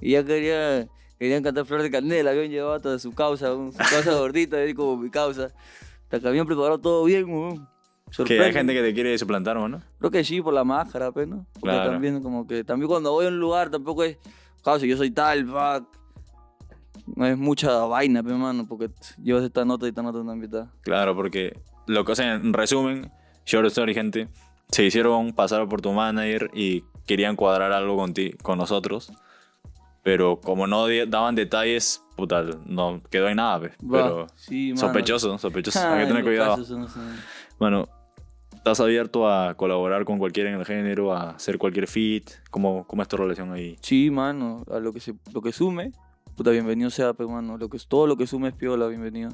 Y 0.01 0.13
ya 0.13 0.25
quería, 0.25 0.87
querían 1.19 1.43
cantar 1.43 1.65
Flor 1.67 1.83
de 1.83 1.91
Candela, 1.91 2.31
habían 2.31 2.51
llevado 2.51 2.81
toda 2.81 2.99
su 2.99 3.13
causa, 3.13 3.55
un- 3.55 3.73
su 3.73 3.79
causa 3.79 4.15
gordita, 4.19 4.57
ahí 4.59 4.75
como 4.75 4.97
mi 4.97 5.11
causa. 5.11 5.49
Hasta 6.05 6.21
que 6.21 6.29
habían 6.29 6.47
preparado 6.47 6.79
todo 6.79 7.05
bien, 7.05 7.25
weón. 7.25 7.69
Que 8.27 8.41
hay 8.41 8.53
gente 8.53 8.73
que 8.75 8.83
te 8.83 8.95
quiere 8.95 9.19
suplantar, 9.19 9.57
¿o 9.57 9.67
¿no? 9.67 9.83
Creo 9.99 10.11
que 10.11 10.23
sí, 10.23 10.41
por 10.41 10.55
la 10.55 10.63
máscara, 10.63 11.11
pues, 11.11 11.27
¿no? 11.27 11.47
Porque 11.55 11.75
Claro. 11.75 11.91
también 11.93 12.23
como 12.23 12.47
que, 12.47 12.63
también 12.63 12.89
cuando 12.89 13.11
voy 13.11 13.25
a 13.27 13.29
un 13.29 13.41
lugar 13.41 13.71
tampoco 13.71 14.05
es, 14.05 14.19
causa, 14.63 14.87
yo 14.87 14.97
soy 14.97 15.11
tal, 15.11 15.47
fuck. 15.47 15.89
No 17.17 17.27
es 17.27 17.37
mucha 17.37 17.85
vaina, 17.87 18.23
pues, 18.23 18.35
mano, 18.37 18.67
porque 18.69 18.89
llevas 19.23 19.43
esta 19.45 19.65
nota 19.65 19.87
y 19.87 19.89
esta 19.91 20.03
nota 20.03 20.19
también 20.19 20.45
está. 20.45 20.71
Claro, 20.83 21.15
porque 21.17 21.59
lo 21.87 22.05
que, 22.05 22.13
o 22.13 22.15
sea, 22.15 22.35
en 22.35 22.53
resumen, 22.53 23.11
Short 23.45 23.67
Story, 23.67 23.95
gente, 23.95 24.29
se 24.71 24.85
hicieron 24.85 25.33
pasar 25.33 25.69
por 25.69 25.81
tu 25.83 25.93
manager 25.93 26.51
y 26.55 26.85
querían 27.07 27.37
cuadrar 27.37 27.73
algo 27.73 27.97
con 27.97 28.15
ti, 28.15 28.33
con 28.43 28.59
nosotros. 28.59 29.13
Pero 30.05 30.39
como 30.39 30.67
no 30.67 30.87
daban 31.09 31.35
detalles, 31.35 32.05
puta, 32.15 32.45
no 32.67 33.01
quedó 33.11 33.27
en 33.29 33.37
nada, 33.37 33.59
pues. 33.59 33.73
Va, 33.83 34.03
Pero 34.03 34.27
sí, 34.37 34.69
mano. 34.69 34.81
sospechoso, 34.81 35.39
sospechoso. 35.39 35.79
Hay 35.83 35.97
que 35.97 36.03
Ay, 36.03 36.07
tener 36.09 36.23
cuidado. 36.23 36.63
Bueno, 37.59 37.89
¿estás 38.55 38.81
abierto 38.81 39.27
a 39.29 39.55
colaborar 39.55 40.05
con 40.05 40.19
cualquiera 40.19 40.51
en 40.51 40.57
el 40.61 40.67
género, 40.67 41.15
a 41.15 41.31
hacer 41.31 41.57
cualquier 41.57 41.87
feat? 41.89 42.25
¿Cómo, 42.51 42.87
cómo 42.87 43.01
es 43.01 43.09
tu 43.09 43.17
relación 43.17 43.51
ahí? 43.55 43.77
Sí, 43.81 44.11
mano, 44.11 44.63
a 44.71 44.79
lo 44.79 44.93
que 44.93 45.01
se, 45.01 45.15
lo 45.33 45.41
que 45.41 45.53
sume, 45.53 45.93
puta, 46.37 46.51
bienvenido 46.51 46.91
sea, 46.91 47.15
pues, 47.15 47.27
mano. 47.27 47.57
Lo 47.57 47.71
que, 47.71 47.79
todo 47.89 48.07
lo 48.07 48.19
que 48.19 48.27
sume 48.27 48.49
es 48.49 48.55
piola, 48.55 48.87
bienvenido. 48.89 49.31
O 49.31 49.33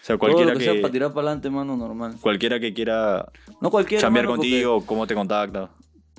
sea, 0.00 0.16
todo 0.16 0.20
cualquiera 0.20 0.52
lo 0.52 0.58
que, 0.58 0.64
que, 0.64 0.72
sea 0.72 0.80
para 0.80 0.92
tirar 0.92 1.10
para 1.12 1.26
adelante, 1.26 1.50
mano, 1.50 1.76
normal. 1.76 2.14
cualquiera 2.22 2.58
que 2.58 2.72
quiera 2.72 3.30
No 3.60 3.70
cualquiera, 3.70 4.00
chambear 4.00 4.24
mano, 4.24 4.36
contigo, 4.36 4.82
cómo 4.86 5.06
te 5.06 5.14
contacta. 5.14 5.68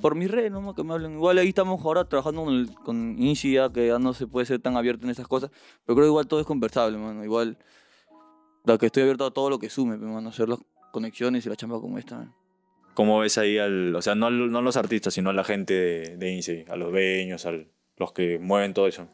Por 0.02 0.16
mis 0.16 0.30
redes, 0.30 0.52
nomás 0.52 0.76
que 0.76 0.84
me 0.84 0.94
hablen. 0.94 1.14
Igual 1.14 1.40
ahí 1.40 1.50
estamos 1.50 1.84
ahora 1.84 2.06
trabajando 2.06 2.46
con, 2.46 2.54
el, 2.54 2.74
con 2.76 3.16
Insi, 3.22 3.54
ya 3.54 3.72
que 3.72 3.88
ya 3.88 3.98
no 3.98 4.14
se 4.14 4.28
puede 4.28 4.46
ser 4.46 4.60
tan 4.60 4.78
abierto 4.78 5.06
en 5.06 5.10
esas 5.10 5.28
cosas. 5.28 5.50
Pero 5.86 5.96
creo 5.96 6.06
que 6.06 6.10
igual 6.10 6.28
todo 6.28 6.40
es 6.40 6.46
conversable, 6.46 6.98
mano. 6.98 7.24
Igual, 7.24 7.58
la 8.64 8.78
que 8.78 8.88
estoy 8.88 9.04
abierto 9.04 9.26
a 9.26 9.32
todo 9.32 9.50
lo 9.50 9.58
que 9.58 9.70
sume, 9.70 9.98
mano. 9.98 10.30
Hacer 10.30 10.50
las 10.50 10.60
conexiones 10.92 11.46
y 11.46 11.50
la 11.50 11.56
chamba 11.56 11.82
como 11.82 11.98
esta, 11.98 12.18
man. 12.18 12.34
¿Cómo 12.94 13.20
ves 13.20 13.38
ahí 13.38 13.58
al, 13.58 13.96
o 13.96 14.02
sea, 14.02 14.16
no, 14.16 14.30
no 14.32 14.58
a 14.58 14.62
los 14.62 14.76
artistas, 14.76 15.14
sino 15.14 15.30
a 15.30 15.34
la 15.34 15.44
gente 15.44 15.74
de, 15.74 16.18
de 16.18 16.66
a 16.70 16.76
los 16.76 16.92
dueños, 16.92 17.46
a 17.46 17.52
los 17.98 18.12
que 18.12 18.40
mueven 18.40 18.74
todo 18.74 18.88
eso? 18.88 19.08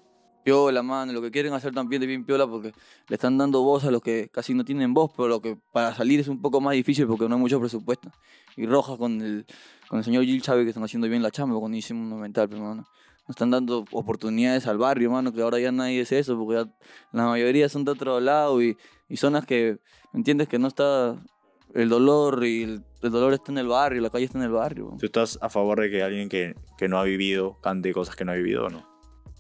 Piola, 0.43 0.83
mano. 0.83 1.13
Lo 1.13 1.21
que 1.21 1.31
quieren 1.31 1.53
hacer 1.53 1.73
también 1.73 1.99
de 1.99 2.07
bien 2.07 2.25
piola 2.25 2.47
porque 2.47 2.73
le 3.07 3.15
están 3.15 3.37
dando 3.37 3.61
voz 3.61 3.83
a 3.85 3.91
los 3.91 4.01
que 4.01 4.29
casi 4.31 4.53
no 4.53 4.63
tienen 4.63 4.93
voz, 4.93 5.11
pero 5.15 5.27
lo 5.27 5.41
que 5.41 5.57
para 5.71 5.95
salir 5.95 6.19
es 6.19 6.27
un 6.27 6.41
poco 6.41 6.61
más 6.61 6.73
difícil 6.73 7.07
porque 7.07 7.27
no 7.27 7.35
hay 7.35 7.41
mucho 7.41 7.59
presupuesto. 7.59 8.11
Y 8.55 8.65
Rojas 8.65 8.97
con 8.97 9.21
el, 9.21 9.45
con 9.87 9.99
el 9.99 10.05
señor 10.05 10.23
Gil 10.25 10.41
Chávez 10.41 10.65
que 10.65 10.69
están 10.69 10.83
haciendo 10.83 11.07
bien 11.07 11.23
la 11.23 11.31
chamba 11.31 11.59
con 11.59 11.73
Inicio 11.73 11.95
Monumental, 11.95 12.49
pero, 12.49 12.61
mano. 12.61 12.85
Nos 13.25 13.35
están 13.35 13.51
dando 13.51 13.85
oportunidades 13.91 14.67
al 14.67 14.77
barrio, 14.77 15.09
mano, 15.09 15.31
que 15.31 15.41
ahora 15.41 15.57
ya 15.57 15.71
nadie 15.71 16.01
es 16.01 16.11
eso, 16.11 16.37
porque 16.37 16.55
ya 16.55 16.73
la 17.13 17.25
mayoría 17.25 17.69
son 17.69 17.85
de 17.85 17.91
otro 17.91 18.19
lado 18.19 18.61
y, 18.61 18.75
y 19.07 19.15
zonas 19.15 19.45
que, 19.45 19.79
¿me 20.11 20.19
entiendes? 20.19 20.49
Que 20.49 20.59
no 20.59 20.67
está 20.67 21.15
el 21.73 21.87
dolor 21.87 22.45
y 22.45 22.63
el, 22.63 22.83
el 23.01 23.11
dolor 23.11 23.33
está 23.33 23.53
en 23.53 23.59
el 23.59 23.67
barrio, 23.67 24.01
la 24.01 24.09
calle 24.09 24.25
está 24.25 24.37
en 24.39 24.43
el 24.43 24.51
barrio. 24.51 24.97
¿Tú 24.99 25.05
estás 25.05 25.39
a 25.41 25.49
favor 25.49 25.79
de 25.79 25.89
que 25.89 26.03
alguien 26.03 26.27
que, 26.27 26.55
que 26.77 26.89
no 26.89 26.99
ha 26.99 27.03
vivido 27.03 27.57
cante 27.61 27.93
cosas 27.93 28.17
que 28.17 28.25
no 28.25 28.33
ha 28.33 28.35
vivido 28.35 28.65
o 28.65 28.69
no? 28.69 28.92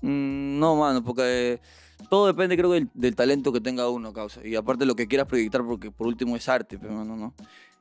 Mm, 0.03 0.59
no, 0.59 0.75
mano, 0.75 1.03
porque 1.03 1.59
todo 2.09 2.27
depende, 2.27 2.57
creo, 2.57 2.71
del, 2.71 2.89
del 2.93 3.15
talento 3.15 3.53
que 3.53 3.61
tenga 3.61 3.89
uno, 3.89 4.11
causa. 4.11 4.45
Y 4.45 4.55
aparte 4.55 4.85
lo 4.85 4.95
que 4.95 5.07
quieras 5.07 5.27
proyectar, 5.27 5.63
porque 5.65 5.91
por 5.91 6.07
último 6.07 6.35
es 6.35 6.47
arte, 6.49 6.77
pero 6.77 6.93
mano, 6.93 7.15
no. 7.15 7.33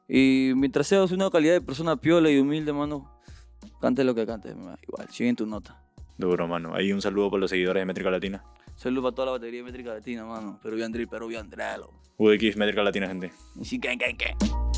Y 0.08 0.52
mientras 0.54 0.86
seas 0.86 1.10
una 1.10 1.28
calidad 1.30 1.54
de 1.54 1.60
persona 1.60 1.96
piola 1.96 2.30
y 2.30 2.38
humilde, 2.38 2.72
mano, 2.72 3.10
cante 3.80 4.04
lo 4.04 4.14
que 4.14 4.24
cante, 4.24 4.54
ma, 4.54 4.76
igual, 4.86 5.08
sigue 5.10 5.30
en 5.30 5.36
tu 5.36 5.46
nota. 5.46 5.82
Duro, 6.16 6.46
mano. 6.46 6.74
Ahí 6.74 6.92
un 6.92 7.02
saludo 7.02 7.30
por 7.30 7.40
los 7.40 7.50
seguidores 7.50 7.80
de 7.80 7.86
Métrica 7.86 8.10
Latina. 8.10 8.44
Saludos 8.76 9.04
para 9.04 9.14
toda 9.14 9.26
la 9.26 9.32
batería 9.32 9.60
de 9.60 9.64
métrica 9.64 9.94
latina, 9.94 10.24
mano. 10.24 10.58
Pero 10.62 10.76
bien 10.76 10.92
drill, 10.92 11.08
pero 11.08 11.26
bien 11.26 11.48
drelo. 11.50 11.90
UDX 12.16 12.56
Métrica 12.56 12.82
Latina, 12.82 13.06
gente. 13.08 13.32
Y 13.60 13.64
sí, 13.64 13.78
que, 13.78 13.96
que, 13.98 14.16
que. 14.16 14.71